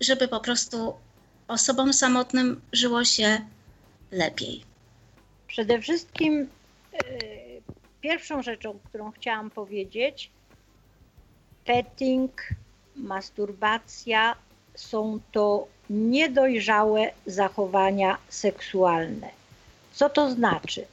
żeby 0.00 0.28
po 0.28 0.40
prostu 0.40 0.94
osobom 1.48 1.92
samotnym 1.92 2.60
żyło 2.72 3.04
się 3.04 3.40
lepiej. 4.10 4.62
Przede 5.46 5.80
wszystkim 5.80 6.48
e, 6.92 6.98
pierwszą 8.00 8.42
rzeczą, 8.42 8.78
którą 8.88 9.10
chciałam 9.10 9.50
powiedzieć, 9.50 10.30
petting, 11.64 12.48
masturbacja 12.96 14.36
są 14.74 15.20
to 15.32 15.68
niedojrzałe 15.90 17.10
zachowania 17.26 18.18
seksualne. 18.28 19.41
Co 19.92 20.08
to 20.08 20.30
znaczy? 20.30 20.84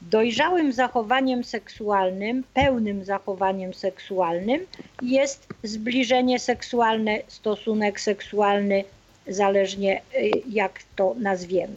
Dojrzałym 0.00 0.72
zachowaniem 0.72 1.44
seksualnym, 1.44 2.44
pełnym 2.54 3.04
zachowaniem 3.04 3.74
seksualnym 3.74 4.66
jest 5.02 5.46
zbliżenie 5.62 6.38
seksualne, 6.38 7.18
stosunek 7.28 8.00
seksualny, 8.00 8.84
zależnie 9.28 10.02
y, 10.14 10.30
jak 10.48 10.80
to 10.96 11.14
nazwiemy. 11.18 11.76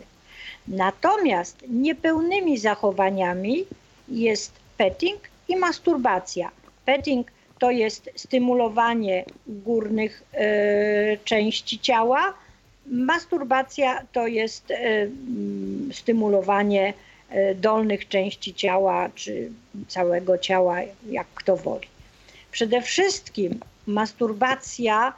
Natomiast 0.67 1.57
niepełnymi 1.69 2.57
zachowaniami 2.57 3.65
jest 4.07 4.51
petting 4.77 5.19
i 5.47 5.55
masturbacja. 5.55 6.51
Petting 6.85 7.31
to 7.59 7.71
jest 7.71 8.09
stymulowanie 8.15 9.25
górnych 9.47 10.23
e, 10.33 11.17
części 11.17 11.79
ciała, 11.79 12.33
masturbacja 12.85 14.05
to 14.11 14.27
jest 14.27 14.71
e, 14.71 14.75
mm, 14.75 15.89
stymulowanie 15.93 16.93
e, 17.29 17.55
dolnych 17.55 18.07
części 18.07 18.53
ciała 18.53 19.09
czy 19.15 19.51
całego 19.87 20.37
ciała, 20.37 20.77
jak 21.09 21.27
kto 21.35 21.57
woli. 21.57 21.87
Przede 22.51 22.81
wszystkim 22.81 23.59
masturbacja 23.87 25.13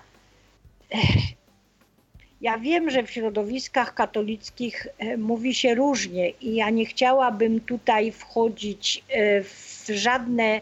ja 2.41 2.57
wiem, 2.57 2.89
że 2.89 3.03
w 3.03 3.11
środowiskach 3.11 3.93
katolickich 3.93 4.87
e, 4.97 5.17
mówi 5.17 5.53
się 5.53 5.75
różnie 5.75 6.29
i 6.29 6.55
ja 6.55 6.69
nie 6.69 6.85
chciałabym 6.85 7.59
tutaj 7.59 8.11
wchodzić 8.11 9.03
e, 9.09 9.43
w 9.43 9.85
żadne 9.89 10.61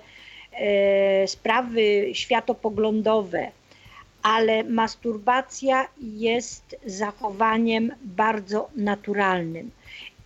e, 0.52 1.28
sprawy 1.28 2.10
światopoglądowe, 2.14 3.52
ale 4.24 4.64
masturbacja 4.64 5.88
jest 6.02 6.76
zachowaniem 6.86 7.92
bardzo 8.02 8.70
naturalnym 8.76 9.72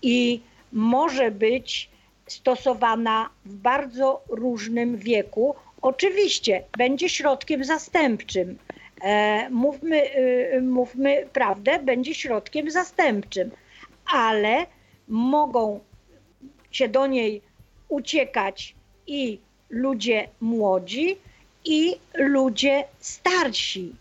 i 0.01 0.41
może 0.73 1.31
być 1.31 1.89
stosowana 2.27 3.29
w 3.45 3.55
bardzo 3.55 4.21
różnym 4.29 4.97
wieku. 4.97 5.55
Oczywiście 5.81 6.63
będzie 6.77 7.09
środkiem 7.09 7.63
zastępczym 7.63 8.57
e, 9.01 9.49
mówmy, 9.49 10.15
y, 10.17 10.61
mówmy 10.61 11.27
prawdę, 11.33 11.79
będzie 11.79 12.15
środkiem 12.15 12.71
zastępczym, 12.71 13.51
ale 14.13 14.65
mogą 15.07 15.79
się 16.71 16.87
do 16.87 17.07
niej 17.07 17.41
uciekać 17.89 18.75
i 19.07 19.39
ludzie 19.69 20.27
młodzi, 20.41 21.17
i 21.67 21.95
ludzie 22.13 22.83
starsi. 22.99 23.95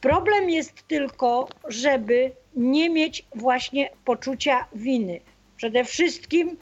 Problem 0.00 0.50
jest 0.50 0.88
tylko, 0.88 1.48
żeby 1.68 2.32
nie 2.56 2.90
mieć 2.90 3.24
właśnie 3.34 3.90
poczucia 4.04 4.66
winy. 4.74 5.20
Przede 5.56 5.84
wszystkim 5.84 6.56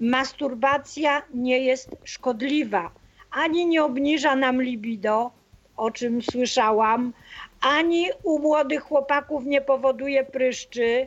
masturbacja 0.00 1.22
nie 1.34 1.58
jest 1.58 1.90
szkodliwa, 2.04 2.90
ani 3.30 3.66
nie 3.66 3.84
obniża 3.84 4.36
nam 4.36 4.62
libido, 4.62 5.30
o 5.76 5.90
czym 5.90 6.22
słyszałam, 6.22 7.12
ani 7.60 8.08
u 8.22 8.38
młodych 8.38 8.82
chłopaków 8.82 9.46
nie 9.46 9.60
powoduje 9.60 10.24
pryszczy, 10.24 11.06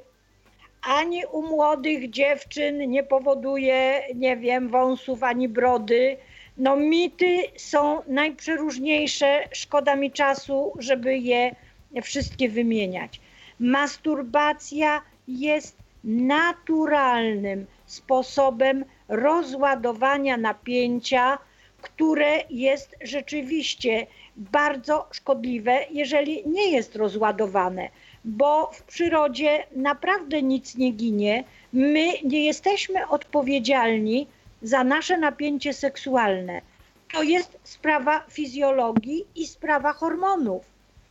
ani 0.81 1.25
u 1.25 1.41
młodych 1.41 2.09
dziewczyn 2.09 2.89
nie 2.89 3.03
powoduje, 3.03 4.03
nie 4.15 4.37
wiem, 4.37 4.69
wąsów 4.69 5.23
ani 5.23 5.49
brody. 5.49 6.17
No 6.57 6.75
mity 6.75 7.43
są 7.57 8.01
najprzeróżniejsze, 8.07 9.47
szkoda 9.51 9.95
mi 9.95 10.11
czasu, 10.11 10.73
żeby 10.79 11.17
je 11.17 11.55
wszystkie 12.03 12.49
wymieniać. 12.49 13.21
Masturbacja 13.59 15.01
jest 15.27 15.77
naturalnym 16.03 17.65
sposobem 17.85 18.85
rozładowania 19.07 20.37
napięcia, 20.37 21.37
które 21.81 22.43
jest 22.49 22.95
rzeczywiście 23.01 24.07
bardzo 24.35 25.07
szkodliwe, 25.11 25.79
jeżeli 25.91 26.43
nie 26.49 26.71
jest 26.71 26.95
rozładowane, 26.95 27.89
bo 28.25 28.71
w 28.73 28.83
przyrodzie 28.83 29.63
naprawdę 29.75 30.41
nic 30.41 30.75
nie 30.75 30.91
ginie. 30.91 31.43
My 31.73 32.07
nie 32.23 32.45
jesteśmy 32.45 33.07
odpowiedzialni 33.07 34.27
za 34.61 34.83
nasze 34.83 35.17
napięcie 35.17 35.73
seksualne. 35.73 36.61
To 37.13 37.23
jest 37.23 37.57
sprawa 37.63 38.25
fizjologii 38.29 39.25
i 39.35 39.47
sprawa 39.47 39.93
hormonów. 39.93 40.65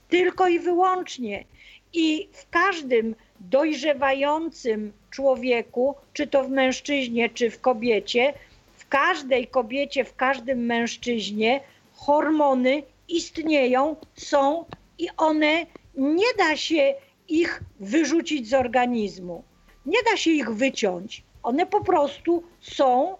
Tylko 0.08 0.48
i 0.48 0.58
wyłącznie. 0.58 1.44
I 1.92 2.28
w 2.32 2.50
każdym 2.50 3.14
dojrzewającym 3.40 4.92
człowieku, 5.10 5.94
czy 6.12 6.26
to 6.26 6.44
w 6.44 6.50
mężczyźnie, 6.50 7.30
czy 7.30 7.50
w 7.50 7.60
kobiecie, 7.60 8.34
w 8.76 8.88
każdej 8.88 9.46
kobiecie, 9.46 10.04
w 10.04 10.16
każdym 10.16 10.66
mężczyźnie 10.66 11.60
hormony 11.94 12.82
istnieją, 13.08 13.96
są 14.14 14.64
i 14.98 15.08
one 15.16 15.66
nie 15.96 16.34
da 16.38 16.56
się 16.56 16.94
ich 17.28 17.62
wyrzucić 17.80 18.48
z 18.48 18.54
organizmu. 18.54 19.42
Nie 19.86 19.98
da 20.10 20.16
się 20.16 20.30
ich 20.30 20.50
wyciąć. 20.50 21.22
One 21.42 21.66
po 21.66 21.84
prostu 21.84 22.42
są. 22.60 23.16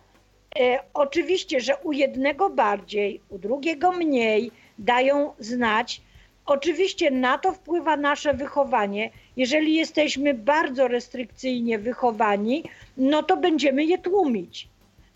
E, 0.61 0.79
oczywiście, 0.95 1.61
że 1.61 1.77
u 1.77 1.93
jednego 1.93 2.51
bardziej, 2.51 3.21
u 3.29 3.39
drugiego 3.39 3.93
mniej 3.93 4.51
dają 4.79 5.33
znać. 5.39 6.01
Oczywiście 6.47 7.11
na 7.11 7.39
to 7.39 7.53
wpływa 7.53 7.97
nasze 7.97 8.35
wychowanie. 8.35 9.11
Jeżeli 9.37 9.75
jesteśmy 9.75 10.35
bardzo 10.35 10.89
restrykcyjnie 10.89 11.79
wychowani, 11.79 12.65
no 12.97 13.23
to 13.23 13.37
będziemy 13.37 13.85
je 13.85 13.99
tłumić. 13.99 14.69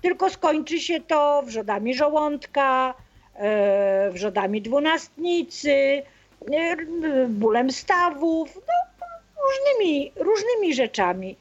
Tylko 0.02 0.30
skończy 0.30 0.80
się 0.80 1.00
to 1.00 1.42
wrzodami 1.42 1.94
żołądka, 1.94 2.94
e, 3.34 4.10
wrzodami 4.10 4.62
dwunastnicy, 4.62 6.02
e, 6.52 6.76
bólem 7.28 7.70
stawów, 7.70 8.54
no, 8.54 9.06
różnymi, 9.42 10.12
różnymi 10.16 10.74
rzeczami. 10.74 11.36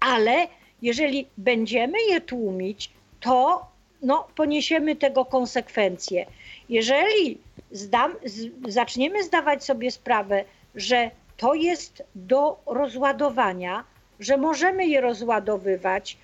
Ale 0.00 0.48
jeżeli 0.82 1.26
będziemy 1.36 1.98
je 2.10 2.20
tłumić, 2.20 2.90
to 3.20 3.66
no, 4.02 4.28
poniesiemy 4.36 4.96
tego 4.96 5.24
konsekwencje. 5.24 6.26
Jeżeli 6.68 7.38
zdam, 7.70 8.14
z, 8.24 8.48
zaczniemy 8.68 9.24
zdawać 9.24 9.64
sobie 9.64 9.90
sprawę, 9.90 10.44
że 10.74 11.10
to 11.36 11.54
jest 11.54 12.02
do 12.14 12.60
rozładowania, 12.66 13.84
że 14.20 14.36
możemy 14.36 14.86
je 14.86 15.00
rozładowywać 15.00 16.16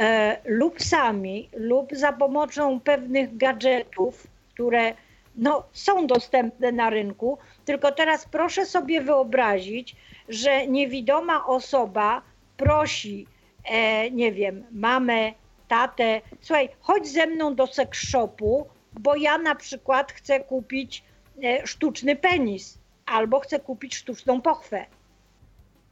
e, 0.00 0.36
lub 0.44 0.82
sami, 0.82 1.48
lub 1.52 1.92
za 1.92 2.12
pomocą 2.12 2.80
pewnych 2.80 3.36
gadżetów, 3.36 4.26
które 4.54 4.94
no, 5.36 5.62
są 5.72 6.06
dostępne 6.06 6.72
na 6.72 6.90
rynku. 6.90 7.38
Tylko 7.64 7.92
teraz 7.92 8.24
proszę 8.24 8.66
sobie 8.66 9.00
wyobrazić, 9.00 9.96
że 10.28 10.66
niewidoma 10.66 11.46
osoba 11.46 12.22
prosi, 12.56 13.26
e, 13.64 14.10
nie 14.10 14.32
wiem, 14.32 14.64
mamę, 14.70 15.32
tatę, 15.68 16.20
słuchaj, 16.40 16.68
chodź 16.80 17.08
ze 17.08 17.26
mną 17.26 17.54
do 17.54 17.66
sex 17.66 17.98
shopu, 18.10 18.66
bo 18.92 19.16
ja 19.16 19.38
na 19.38 19.54
przykład 19.54 20.12
chcę 20.12 20.40
kupić 20.40 21.04
e, 21.44 21.66
sztuczny 21.66 22.16
penis 22.16 22.78
albo 23.06 23.40
chcę 23.40 23.60
kupić 23.60 23.94
sztuczną 23.94 24.40
pochwę. 24.40 24.86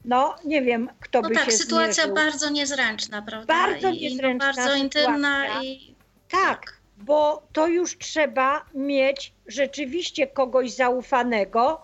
No, 0.05 0.37
nie 0.45 0.63
wiem, 0.63 0.91
kto 1.01 1.21
No 1.21 1.29
by 1.29 1.35
tak, 1.35 1.45
się 1.45 1.53
sytuacja 1.53 1.93
zmierzył. 2.05 2.15
bardzo 2.15 2.51
niezręczna, 2.51 3.23
prawda? 3.23 3.55
Bardzo 3.55 3.89
I, 3.91 4.01
niezręczna 4.01 4.51
no, 4.51 4.57
bardzo 4.57 4.75
intymna 4.75 5.63
i 5.63 5.95
Tak, 6.31 6.81
bo 6.97 7.43
to 7.53 7.67
już 7.67 7.99
trzeba 7.99 8.65
mieć 8.75 9.33
rzeczywiście 9.47 10.27
kogoś 10.27 10.71
zaufanego, 10.71 11.81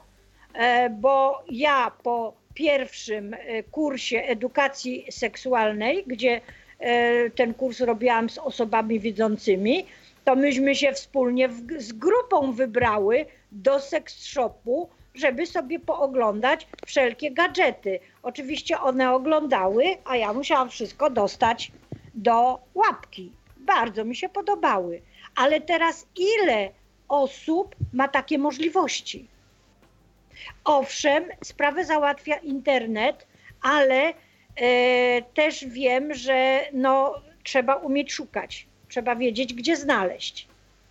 e, 0.55 0.91
bo 0.91 1.45
ja 1.51 1.93
po 2.03 2.35
pierwszym 2.55 3.35
e, 3.35 3.63
kursie 3.63 4.23
edukacji 4.23 5.07
seksualnej, 5.11 6.05
gdzie 6.07 6.41
e, 6.79 7.31
ten 7.31 7.55
kurs 7.55 7.81
robiłam 7.81 8.31
z 8.31 8.39
osobami 8.39 9.01
widzącymi, 9.01 9.87
to 10.25 10.37
myśmy 10.37 10.75
się 10.75 10.93
wspólnie 10.93 11.49
w, 11.49 11.63
z 11.79 11.93
grupą 11.93 12.53
wybrały 12.53 13.27
do 13.53 13.81
seks 13.81 14.25
shopu, 14.27 14.89
żeby 15.15 15.47
sobie 15.47 15.81
pooglądać 15.81 16.67
wszelkie 16.87 17.31
gadżety. 17.31 18.01
Oczywiście 18.23 18.81
one 18.81 19.13
oglądały, 19.13 19.85
a 20.05 20.17
ja 20.17 20.33
musiałam 20.33 20.71
wszystko 20.71 21.11
dostać 21.11 21.73
do 22.15 22.59
łapki. 22.75 23.33
Bardzo 23.57 24.05
mi 24.05 24.17
się 24.17 24.29
podobały. 24.29 25.03
Ale 25.37 25.61
teraz 25.61 26.07
ile 26.17 26.71
osób 27.09 27.77
ma 27.93 28.09
takie 28.09 28.39
możliwości? 28.39 29.29
Owszem, 30.65 31.25
sprawę 31.45 31.85
załatwia 31.85 32.37
internet, 32.37 33.27
ale 33.63 34.15
e, 34.57 35.23
też 35.23 35.65
wiem, 35.65 36.15
że 36.15 36.61
no, 36.73 37.15
trzeba 37.43 37.75
umieć 37.75 38.13
szukać, 38.13 38.67
trzeba 38.89 39.17
wiedzieć, 39.17 39.55
gdzie 39.55 39.77
znaleźć. 39.77 40.49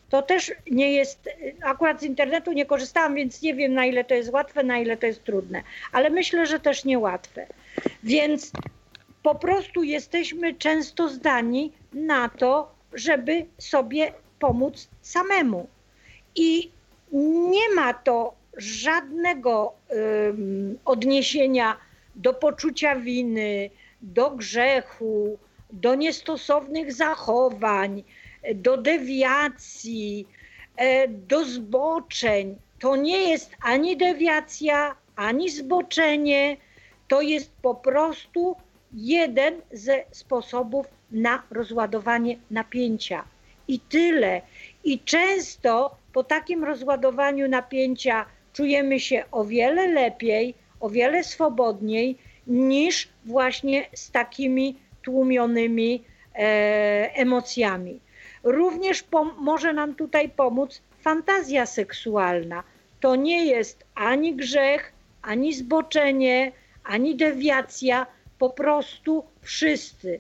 To 0.09 0.21
też 0.21 0.51
nie 0.71 0.93
jest, 0.93 1.29
akurat 1.63 1.99
z 1.99 2.03
internetu 2.03 2.51
nie 2.51 2.65
korzystałam, 2.65 3.15
więc 3.15 3.41
nie 3.41 3.55
wiem 3.55 3.73
na 3.73 3.85
ile 3.85 4.03
to 4.03 4.13
jest 4.13 4.31
łatwe, 4.31 4.63
na 4.63 4.77
ile 4.77 4.97
to 4.97 5.05
jest 5.05 5.23
trudne, 5.23 5.63
ale 5.91 6.09
myślę, 6.09 6.45
że 6.45 6.59
też 6.59 6.85
niełatwe. 6.85 7.47
Więc 8.03 8.51
po 9.23 9.35
prostu 9.35 9.83
jesteśmy 9.83 10.53
często 10.53 11.09
zdani 11.09 11.71
na 11.93 12.29
to, 12.29 12.75
żeby 12.93 13.45
sobie 13.57 14.13
pomóc 14.39 14.87
samemu. 15.01 15.67
I 16.35 16.71
nie 17.51 17.75
ma 17.75 17.93
to 17.93 18.33
żadnego 18.57 19.73
odniesienia 20.85 21.77
do 22.15 22.33
poczucia 22.33 22.95
winy, 22.95 23.69
do 24.01 24.31
grzechu, 24.31 25.39
do 25.71 25.95
niestosownych 25.95 26.93
zachowań, 26.93 28.03
do 28.55 28.77
dewiacji, 28.77 30.27
e, 30.75 31.07
do 31.07 31.45
zboczeń. 31.45 32.55
To 32.79 32.95
nie 32.95 33.29
jest 33.29 33.51
ani 33.61 33.97
dewiacja, 33.97 34.95
ani 35.15 35.49
zboczenie, 35.49 36.57
to 37.07 37.21
jest 37.21 37.51
po 37.61 37.75
prostu 37.75 38.55
jeden 38.93 39.61
ze 39.71 40.03
sposobów 40.11 40.87
na 41.11 41.43
rozładowanie 41.51 42.37
napięcia. 42.51 43.23
I 43.67 43.79
tyle. 43.79 44.41
I 44.83 44.99
często 44.99 45.95
po 46.13 46.23
takim 46.23 46.63
rozładowaniu 46.63 47.49
napięcia 47.49 48.25
czujemy 48.53 48.99
się 48.99 49.23
o 49.31 49.45
wiele 49.45 49.87
lepiej, 49.87 50.55
o 50.79 50.89
wiele 50.89 51.23
swobodniej 51.23 52.17
niż 52.47 53.09
właśnie 53.25 53.85
z 53.93 54.11
takimi 54.11 54.75
tłumionymi 55.01 56.03
e, 56.35 57.11
emocjami. 57.13 57.99
Również 58.43 59.03
może 59.37 59.73
nam 59.73 59.95
tutaj 59.95 60.29
pomóc 60.29 60.81
fantazja 61.01 61.65
seksualna. 61.65 62.63
To 62.99 63.15
nie 63.15 63.45
jest 63.45 63.85
ani 63.95 64.35
grzech, 64.35 64.93
ani 65.21 65.53
zboczenie, 65.53 66.51
ani 66.83 67.15
dewiacja, 67.15 68.05
po 68.39 68.49
prostu 68.49 69.23
wszyscy. 69.41 70.19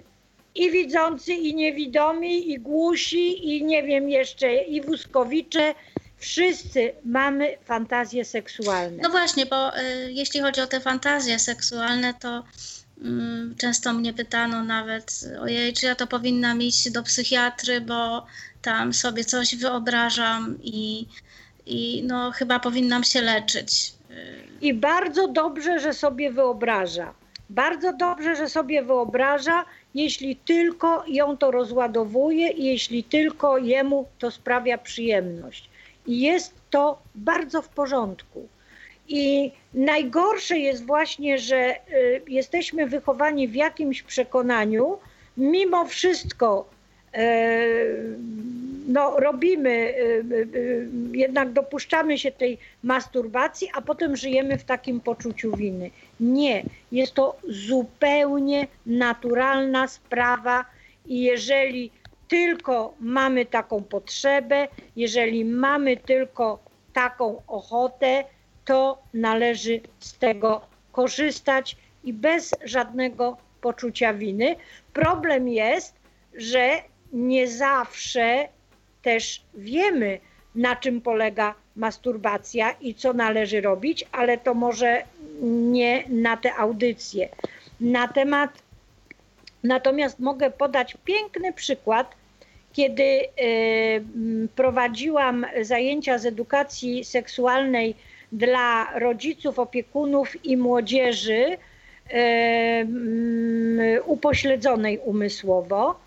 I 0.55 0.71
widzący, 0.71 1.33
i 1.33 1.55
niewidomi, 1.55 2.51
i 2.51 2.59
głusi, 2.59 3.55
i 3.55 3.63
nie 3.63 3.83
wiem 3.83 4.09
jeszcze, 4.09 4.55
i 4.55 4.81
wózkowicze, 4.81 5.75
wszyscy 6.23 6.93
mamy 7.05 7.57
fantazje 7.65 8.25
seksualne. 8.25 9.03
No 9.03 9.09
właśnie, 9.09 9.45
bo 9.45 9.79
y, 9.79 10.11
jeśli 10.11 10.41
chodzi 10.41 10.61
o 10.61 10.67
te 10.67 10.79
fantazje 10.79 11.39
seksualne, 11.39 12.13
to 12.13 12.43
mm, 13.01 13.55
często 13.57 13.93
mnie 13.93 14.13
pytano 14.13 14.63
nawet, 14.63 15.25
ojej, 15.41 15.73
czy 15.73 15.85
ja 15.85 15.95
to 15.95 16.07
powinnam 16.07 16.61
iść 16.61 16.91
do 16.91 17.03
psychiatry, 17.03 17.81
bo 17.81 18.25
tam 18.61 18.93
sobie 18.93 19.25
coś 19.25 19.55
wyobrażam 19.55 20.57
i, 20.63 21.07
i 21.65 22.03
no 22.07 22.31
chyba 22.31 22.59
powinnam 22.59 23.03
się 23.03 23.21
leczyć. 23.21 23.93
I 24.61 24.73
bardzo 24.73 25.27
dobrze, 25.27 25.79
że 25.79 25.93
sobie 25.93 26.31
wyobraża. 26.31 27.13
Bardzo 27.49 27.93
dobrze, 27.93 28.35
że 28.35 28.49
sobie 28.49 28.83
wyobraża, 28.83 29.65
jeśli 29.95 30.35
tylko 30.35 31.03
ją 31.07 31.37
to 31.37 31.51
rozładowuje 31.51 32.49
i 32.49 32.65
jeśli 32.65 33.03
tylko 33.03 33.57
jemu 33.57 34.07
to 34.19 34.31
sprawia 34.31 34.77
przyjemność. 34.77 35.72
Jest 36.07 36.53
to 36.69 37.01
bardzo 37.15 37.61
w 37.61 37.69
porządku. 37.69 38.47
I 39.07 39.51
najgorsze 39.73 40.57
jest 40.57 40.85
właśnie, 40.85 41.39
że 41.39 41.75
y, 41.75 42.21
jesteśmy 42.27 42.87
wychowani 42.87 43.47
w 43.47 43.55
jakimś 43.55 44.03
przekonaniu, 44.03 44.97
mimo 45.37 45.85
wszystko 45.85 46.69
y, 47.15 48.17
no, 48.87 49.19
robimy, 49.19 49.69
y, 49.69 50.87
jednak 51.11 51.51
dopuszczamy 51.51 52.17
się 52.17 52.31
tej 52.31 52.57
masturbacji, 52.83 53.69
a 53.73 53.81
potem 53.81 54.15
żyjemy 54.15 54.57
w 54.57 54.63
takim 54.63 54.99
poczuciu 54.99 55.55
winy. 55.55 55.91
Nie, 56.19 56.63
jest 56.91 57.13
to 57.13 57.35
zupełnie 57.49 58.67
naturalna 58.85 59.87
sprawa 59.87 60.65
i 61.05 61.21
jeżeli 61.21 61.91
tylko 62.33 62.93
mamy 62.99 63.45
taką 63.45 63.83
potrzebę, 63.83 64.67
jeżeli 64.95 65.45
mamy 65.45 65.97
tylko 65.97 66.59
taką 66.93 67.41
ochotę, 67.47 68.23
to 68.65 69.03
należy 69.13 69.81
z 69.99 70.17
tego 70.17 70.61
korzystać 70.91 71.77
i 72.03 72.13
bez 72.13 72.55
żadnego 72.63 73.37
poczucia 73.61 74.13
winy. 74.13 74.55
Problem 74.93 75.47
jest, 75.47 75.95
że 76.35 76.81
nie 77.13 77.47
zawsze 77.47 78.47
też 79.01 79.41
wiemy, 79.53 80.19
na 80.55 80.75
czym 80.75 81.01
polega 81.01 81.55
masturbacja 81.75 82.71
i 82.71 82.93
co 82.93 83.13
należy 83.13 83.61
robić, 83.61 84.05
ale 84.11 84.37
to 84.37 84.53
może 84.53 85.03
nie 85.41 86.03
na 86.09 86.37
te 86.37 86.55
audycje. 86.55 87.29
Na 87.81 88.07
temat, 88.07 88.63
natomiast 89.63 90.19
mogę 90.19 90.51
podać 90.51 90.97
piękny 91.05 91.53
przykład, 91.53 92.22
kiedy 92.73 93.03
e, 93.03 93.25
m, 93.95 94.49
prowadziłam 94.55 95.45
zajęcia 95.61 96.17
z 96.17 96.25
edukacji 96.25 97.05
seksualnej 97.05 97.95
dla 98.31 98.99
rodziców, 98.99 99.59
opiekunów 99.59 100.45
i 100.45 100.57
młodzieży 100.57 101.43
e, 101.43 101.57
m, 102.79 103.79
upośledzonej 104.05 104.99
umysłowo. 104.99 105.99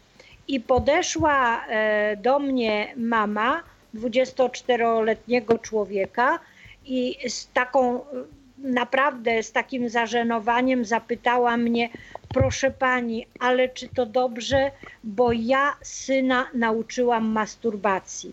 I 0.49 0.61
podeszła 0.61 1.67
e, 1.67 2.17
do 2.17 2.39
mnie 2.39 2.93
mama 2.97 3.63
24-letniego 3.95 5.59
człowieka 5.59 6.39
i 6.87 7.17
z 7.29 7.49
taką 7.53 8.01
naprawdę 8.67 9.43
z 9.43 9.53
takim 9.53 9.89
zażenowaniem 9.89 10.85
zapytała 10.85 11.57
mnie, 11.57 11.89
proszę 12.29 12.71
pani, 12.71 13.27
ale 13.39 13.69
czy 13.69 13.89
to 13.89 14.07
dobrze, 14.07 14.71
bo 15.05 15.33
ja 15.33 15.77
syna 15.83 16.51
nauczyłam 16.55 17.27
masturbacji. 17.27 18.33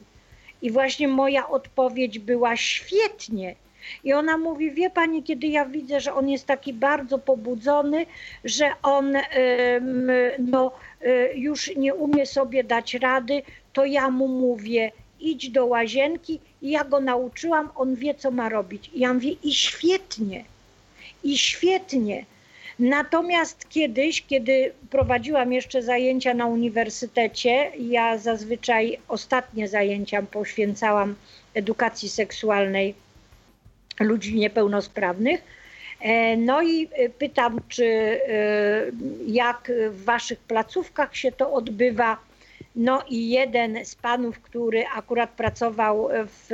I 0.61 0.71
właśnie 0.71 1.07
moja 1.07 1.49
odpowiedź 1.49 2.19
była 2.19 2.55
świetnie. 2.55 3.55
I 4.03 4.13
ona 4.13 4.37
mówi, 4.37 4.71
wie 4.71 4.89
pani, 4.89 5.23
kiedy 5.23 5.47
ja 5.47 5.65
widzę, 5.65 5.99
że 5.99 6.13
on 6.13 6.29
jest 6.29 6.45
taki 6.45 6.73
bardzo 6.73 7.19
pobudzony, 7.19 8.05
że 8.43 8.71
on 8.83 9.13
no, 10.39 10.71
y, 11.01 11.31
już 11.35 11.75
nie 11.75 11.95
umie 11.95 12.25
sobie 12.25 12.63
dać 12.63 12.93
rady, 12.93 13.41
to 13.73 13.85
ja 13.85 14.09
mu 14.09 14.27
mówię, 14.27 14.91
idź 15.31 15.49
do 15.49 15.65
łazienki 15.65 16.39
i 16.61 16.71
ja 16.71 16.83
go 16.83 16.99
nauczyłam, 16.99 17.69
on 17.75 17.95
wie, 17.95 18.15
co 18.15 18.31
ma 18.31 18.49
robić. 18.49 18.91
I 18.93 18.99
ja 18.99 19.13
mówię, 19.13 19.31
i 19.43 19.53
świetnie, 19.53 20.43
i 21.23 21.37
świetnie. 21.37 22.25
Natomiast 22.79 23.69
kiedyś, 23.69 24.21
kiedy 24.21 24.71
prowadziłam 24.89 25.53
jeszcze 25.53 25.83
zajęcia 25.83 26.33
na 26.33 26.45
uniwersytecie, 26.45 27.71
ja 27.79 28.17
zazwyczaj 28.17 28.97
ostatnie 29.07 29.67
zajęcia 29.67 30.21
poświęcałam 30.21 31.15
edukacji 31.53 32.09
seksualnej 32.09 32.95
ludzi 33.99 34.35
niepełnosprawnych. 34.35 35.43
E, 36.01 36.37
No 36.37 36.61
i 36.61 36.89
e, 36.93 37.09
pytam, 37.09 37.59
czy 37.69 37.85
e, 37.85 38.19
jak 39.27 39.71
w 39.89 40.03
waszych 40.03 40.39
placówkach 40.39 41.15
się 41.15 41.31
to 41.31 41.53
odbywa. 41.53 42.17
No 42.75 43.03
i 43.09 43.29
jeden 43.29 43.85
z 43.85 43.95
panów, 43.95 44.39
który 44.39 44.83
akurat 44.95 45.29
pracował 45.29 46.09
w 46.25 46.49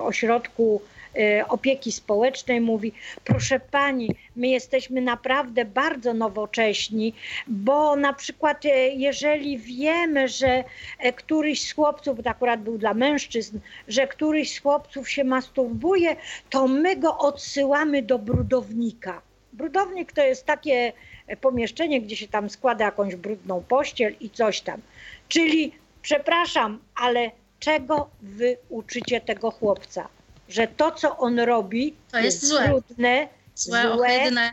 ośrodku 0.00 0.82
e, 1.16 1.48
opieki 1.48 1.92
społecznej 1.92 2.60
mówi: 2.60 2.92
Proszę 3.24 3.60
pani, 3.60 4.08
my 4.36 4.48
jesteśmy 4.48 5.00
naprawdę 5.00 5.64
bardzo 5.64 6.14
nowocześni, 6.14 7.14
bo 7.46 7.96
na 7.96 8.12
przykład, 8.12 8.64
e, 8.64 8.88
jeżeli 8.88 9.58
wiemy, 9.58 10.28
że 10.28 10.64
e, 10.98 11.12
któryś 11.12 11.68
z 11.68 11.72
chłopców, 11.72 12.22
to 12.24 12.30
akurat 12.30 12.62
był 12.62 12.78
dla 12.78 12.94
mężczyzn, 12.94 13.58
że 13.88 14.06
któryś 14.06 14.54
z 14.54 14.58
chłopców 14.58 15.10
się 15.10 15.24
masturbuje, 15.24 16.16
to 16.50 16.68
my 16.68 16.96
go 16.96 17.18
odsyłamy 17.18 18.02
do 18.02 18.18
brudownika. 18.18 19.22
Brudownik 19.52 20.12
to 20.12 20.22
jest 20.22 20.46
takie 20.46 20.92
pomieszczenie, 21.40 22.00
gdzie 22.00 22.16
się 22.16 22.28
tam 22.28 22.50
składa 22.50 22.84
jakąś 22.84 23.16
brudną 23.16 23.64
pościel 23.68 24.14
i 24.20 24.30
coś 24.30 24.60
tam. 24.60 24.80
Czyli, 25.28 25.72
przepraszam, 26.02 26.78
ale 26.96 27.30
czego 27.60 28.10
wy 28.22 28.56
uczycie 28.68 29.20
tego 29.20 29.50
chłopca? 29.50 30.08
Że 30.48 30.66
to, 30.68 30.90
co 30.90 31.16
on 31.18 31.38
robi, 31.40 31.94
To 32.12 32.18
jest 32.18 32.46
złe. 32.46 32.68
brudne, 32.68 33.28
Złe, 33.54 33.82
złe, 33.82 33.92
ohydne. 33.92 34.50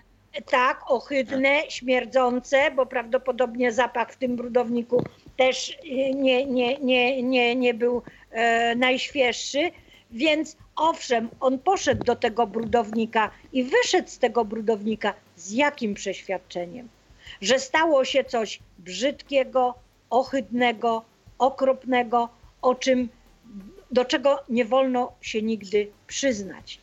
tak, 0.51 0.91
ohydne, 0.91 1.61
śmierdzące, 1.69 2.71
bo 2.71 2.85
prawdopodobnie 2.85 3.71
zapach 3.71 4.11
w 4.13 4.17
tym 4.17 4.35
brudowniku 4.35 5.03
też 5.37 5.69
y, 5.69 5.75
nie, 6.15 6.45
nie, 6.45 6.77
nie, 6.77 7.23
nie, 7.23 7.55
nie 7.55 7.73
był 7.73 8.01
e, 8.31 8.75
najświeższy. 8.75 9.71
Więc 10.11 10.57
owszem, 10.75 11.29
on 11.39 11.59
poszedł 11.59 12.03
do 12.03 12.15
tego 12.15 12.47
brudownika 12.47 13.31
i 13.53 13.63
wyszedł 13.63 14.09
z 14.09 14.17
tego 14.19 14.45
brudownika 14.45 15.13
z 15.35 15.51
jakim 15.51 15.93
przeświadczeniem? 15.93 16.89
Że 17.41 17.59
stało 17.59 18.05
się 18.05 18.23
coś 18.23 18.59
brzydkiego, 18.79 19.75
ohydnego, 20.11 21.05
okropnego, 21.37 22.29
o 22.61 22.75
czym, 22.75 23.09
do 23.91 24.05
czego 24.05 24.39
nie 24.49 24.65
wolno 24.65 25.11
się 25.21 25.41
nigdy 25.41 25.91
przyznać 26.07 26.79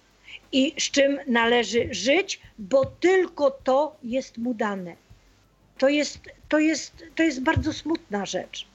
i 0.52 0.74
z 0.78 0.90
czym 0.90 1.18
należy 1.26 1.88
żyć, 1.90 2.40
bo 2.58 2.84
tylko 2.84 3.50
to 3.50 3.96
jest 4.02 4.38
mu 4.38 4.54
dane. 4.54 4.96
To 5.78 5.88
jest, 5.88 6.18
to 6.48 6.58
jest, 6.58 7.04
to 7.14 7.22
jest 7.22 7.42
bardzo 7.42 7.72
smutna 7.72 8.26
rzecz. 8.26 8.66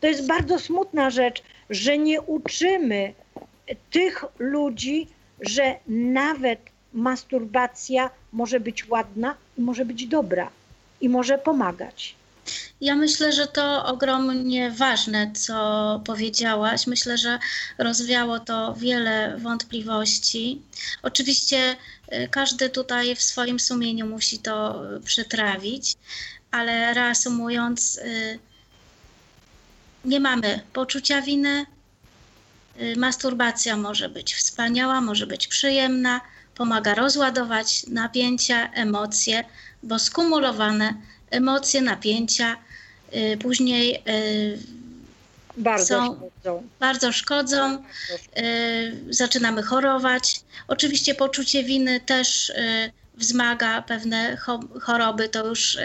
To 0.00 0.06
jest 0.06 0.26
bardzo 0.26 0.58
smutna 0.58 1.10
rzecz, 1.10 1.42
że 1.70 1.98
nie 1.98 2.20
uczymy 2.20 3.14
tych 3.90 4.24
ludzi, 4.38 5.06
że 5.40 5.78
nawet 5.86 6.60
masturbacja 6.92 8.10
może 8.32 8.60
być 8.60 8.88
ładna 8.88 9.34
i 9.58 9.60
może 9.60 9.84
być 9.84 10.06
dobra 10.06 10.50
i 11.00 11.08
może 11.08 11.38
pomagać. 11.38 12.14
Ja 12.80 12.94
myślę, 12.94 13.32
że 13.32 13.46
to 13.46 13.86
ogromnie 13.86 14.70
ważne, 14.70 15.32
co 15.32 16.00
powiedziałaś. 16.04 16.86
Myślę, 16.86 17.18
że 17.18 17.38
rozwiało 17.78 18.40
to 18.40 18.74
wiele 18.74 19.38
wątpliwości. 19.38 20.62
Oczywiście 21.02 21.76
y, 22.12 22.28
każdy 22.30 22.70
tutaj 22.70 23.16
w 23.16 23.22
swoim 23.22 23.60
sumieniu 23.60 24.06
musi 24.06 24.38
to 24.38 24.84
y, 24.96 25.00
przetrawić, 25.00 25.94
ale 26.50 26.94
reasumując, 26.94 27.96
y, 27.96 28.38
nie 30.04 30.20
mamy 30.20 30.60
poczucia 30.72 31.22
winy. 31.22 31.66
Masturbacja 32.96 33.76
może 33.76 34.08
być 34.08 34.34
wspaniała, 34.34 35.00
może 35.00 35.26
być 35.26 35.48
przyjemna, 35.48 36.20
pomaga 36.54 36.94
rozładować 36.94 37.86
napięcia, 37.86 38.72
emocje, 38.72 39.44
bo 39.82 39.98
skumulowane 39.98 40.94
emocje, 41.30 41.80
napięcia 41.82 42.56
y, 43.16 43.36
później 43.42 44.02
y, 44.08 44.58
Bardzo 45.56 45.86
Są- 45.86 46.14
szkodzą. 46.16 46.68
bardzo 46.80 47.12
szkodzą, 47.12 47.84
y, 48.38 49.04
zaczynamy 49.10 49.62
chorować. 49.62 50.40
Oczywiście 50.68 51.14
poczucie 51.14 51.64
winy 51.64 52.00
też 52.00 52.52
wzmaga 53.14 53.82
pewne 53.82 54.36
cho- 54.46 54.80
choroby, 54.80 55.28
to 55.28 55.46
już 55.46 55.78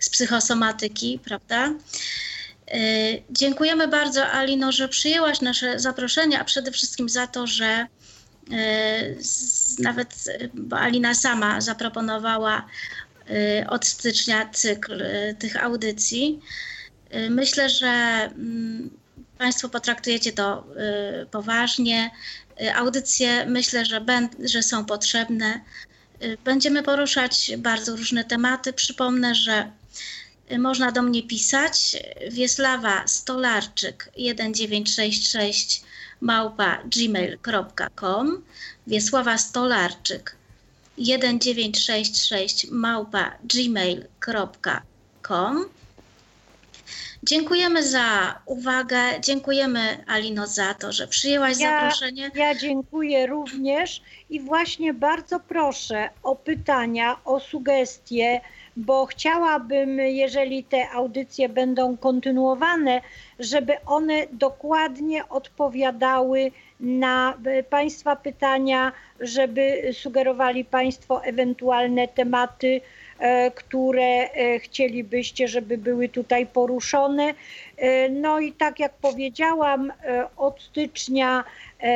z 0.00 0.10
psychosomatyki, 0.10 1.20
prawda? 1.24 1.72
Dziękujemy 3.30 3.88
bardzo, 3.88 4.26
Alino, 4.26 4.72
że 4.72 4.88
przyjęłaś 4.88 5.40
nasze 5.40 5.78
zaproszenie, 5.80 6.40
a 6.40 6.44
przede 6.44 6.72
wszystkim 6.72 7.08
za 7.08 7.26
to, 7.26 7.46
że 7.46 7.86
nawet 9.78 10.14
Alina 10.70 11.14
sama 11.14 11.60
zaproponowała 11.60 12.66
od 13.68 13.86
stycznia 13.86 14.50
cykl 14.50 15.02
y, 15.02 15.36
tych 15.38 15.64
audycji. 15.64 16.40
Y, 17.14 17.30
Myślę, 17.30 17.68
że 17.68 17.86
mm, 17.86 18.90
Państwo 19.38 19.68
potraktujecie 19.68 20.32
to 20.32 20.64
y, 21.22 21.26
poważnie. 21.26 22.10
Y, 22.62 22.74
Audycje 22.74 23.46
myślę, 23.46 23.84
że, 23.84 24.04
że 24.44 24.62
są 24.62 24.84
potrzebne. 24.84 25.60
Y, 26.22 26.38
Będziemy 26.44 26.82
poruszać 26.82 27.52
bardzo 27.58 27.96
różne 27.96 28.24
tematy. 28.24 28.72
Przypomnę, 28.72 29.34
że 29.34 29.70
y, 30.52 30.58
można 30.58 30.92
do 30.92 31.02
mnie 31.02 31.22
pisać. 31.22 31.96
Wiesława 32.30 33.06
Stolarczyk 33.06 34.10
1966 34.16 35.82
małpa 36.20 36.82
gmail.com 36.84 38.44
Wiesława 38.86 39.38
Stolarczyk 39.38 40.36
1966 40.96 42.70
małpa 42.70 43.32
gmail.com 43.54 44.84
Dziękujemy 47.22 47.82
za 47.82 48.38
uwagę. 48.46 48.98
Dziękujemy 49.20 50.04
Alino 50.06 50.46
za 50.46 50.74
to, 50.74 50.92
że 50.92 51.08
przyjęłaś 51.08 51.58
Ja- 51.60 51.80
zaproszenie. 51.80 52.30
Ja 52.34 52.54
dziękuję 52.54 53.26
również 53.26 54.02
i 54.30 54.40
właśnie 54.40 54.94
bardzo 54.94 55.40
proszę 55.40 56.08
o 56.22 56.36
pytania, 56.36 57.16
o 57.24 57.40
sugestie, 57.40 58.40
bo 58.76 59.06
chciałabym, 59.06 59.98
jeżeli 59.98 60.64
te 60.64 60.90
audycje 60.90 61.48
będą 61.48 61.96
kontynuowane, 61.96 63.00
żeby 63.38 63.72
one 63.86 64.26
dokładnie 64.32 65.28
odpowiadały 65.28 66.52
na 66.84 67.38
e, 67.44 67.62
Państwa 67.62 68.16
pytania, 68.16 68.92
żeby 69.20 69.90
sugerowali 69.92 70.64
Państwo 70.64 71.24
ewentualne 71.24 72.08
tematy, 72.08 72.80
e, 73.18 73.50
które 73.50 74.30
e, 74.30 74.58
chcielibyście, 74.58 75.48
żeby 75.48 75.78
były 75.78 76.08
tutaj 76.08 76.46
poruszone. 76.46 77.34
No 78.10 78.40
i 78.40 78.52
tak 78.52 78.80
jak 78.80 78.92
powiedziałam, 78.92 79.92
od 80.36 80.62
stycznia 80.62 81.44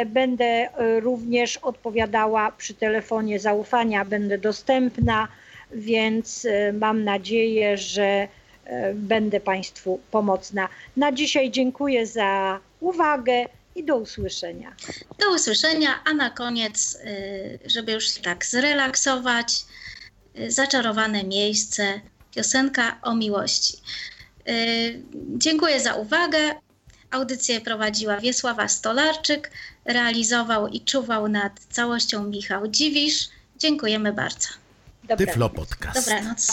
będę 0.07 0.69
również 1.01 1.57
odpowiadała 1.57 2.53
przy 2.53 2.75
telefonie 2.75 3.39
zaufania, 3.39 4.05
będę 4.05 4.39
dostępna, 4.39 5.29
więc 5.73 6.47
mam 6.73 7.05
nadzieję, 7.05 7.77
że 7.77 8.29
będę 8.95 9.41
Państwu 9.41 10.01
pomocna. 10.11 10.69
Na 10.97 11.13
dzisiaj 11.13 11.51
dziękuję 11.51 12.07
za 12.07 12.61
uwagę 12.81 13.47
i 13.79 13.85
do 13.85 13.97
usłyszenia. 13.97 14.77
Do 15.19 15.35
usłyszenia, 15.35 16.05
a 16.05 16.15
na 16.15 16.31
koniec, 16.31 16.95
y, 16.95 17.59
żeby 17.67 17.93
już 17.93 18.15
się 18.15 18.21
tak 18.21 18.47
zrelaksować, 18.47 19.65
y, 20.39 20.51
zaczarowane 20.51 21.25
miejsce, 21.25 22.01
piosenka 22.35 22.99
o 23.03 23.15
miłości. 23.15 23.77
Y, 24.49 25.03
Dziękuję 25.37 25.81
za 25.81 25.95
uwagę. 25.95 26.39
Audycję 27.11 27.61
prowadziła 27.61 28.17
Wiesława 28.21 28.69
Stolarczyk, 28.69 29.51
realizował 29.85 30.69
i 30.69 30.81
czuwał 30.81 31.29
nad 31.29 31.61
całością 31.71 32.25
Michał 32.25 32.69
Dziwisz. 32.69 33.29
Dziękujemy 33.57 34.13
bardzo. 34.13 34.49
Dobranoc. 35.03 35.27
Tyflo 35.27 35.51
Podcast. 35.51 36.01
Dobranoc. 36.01 36.53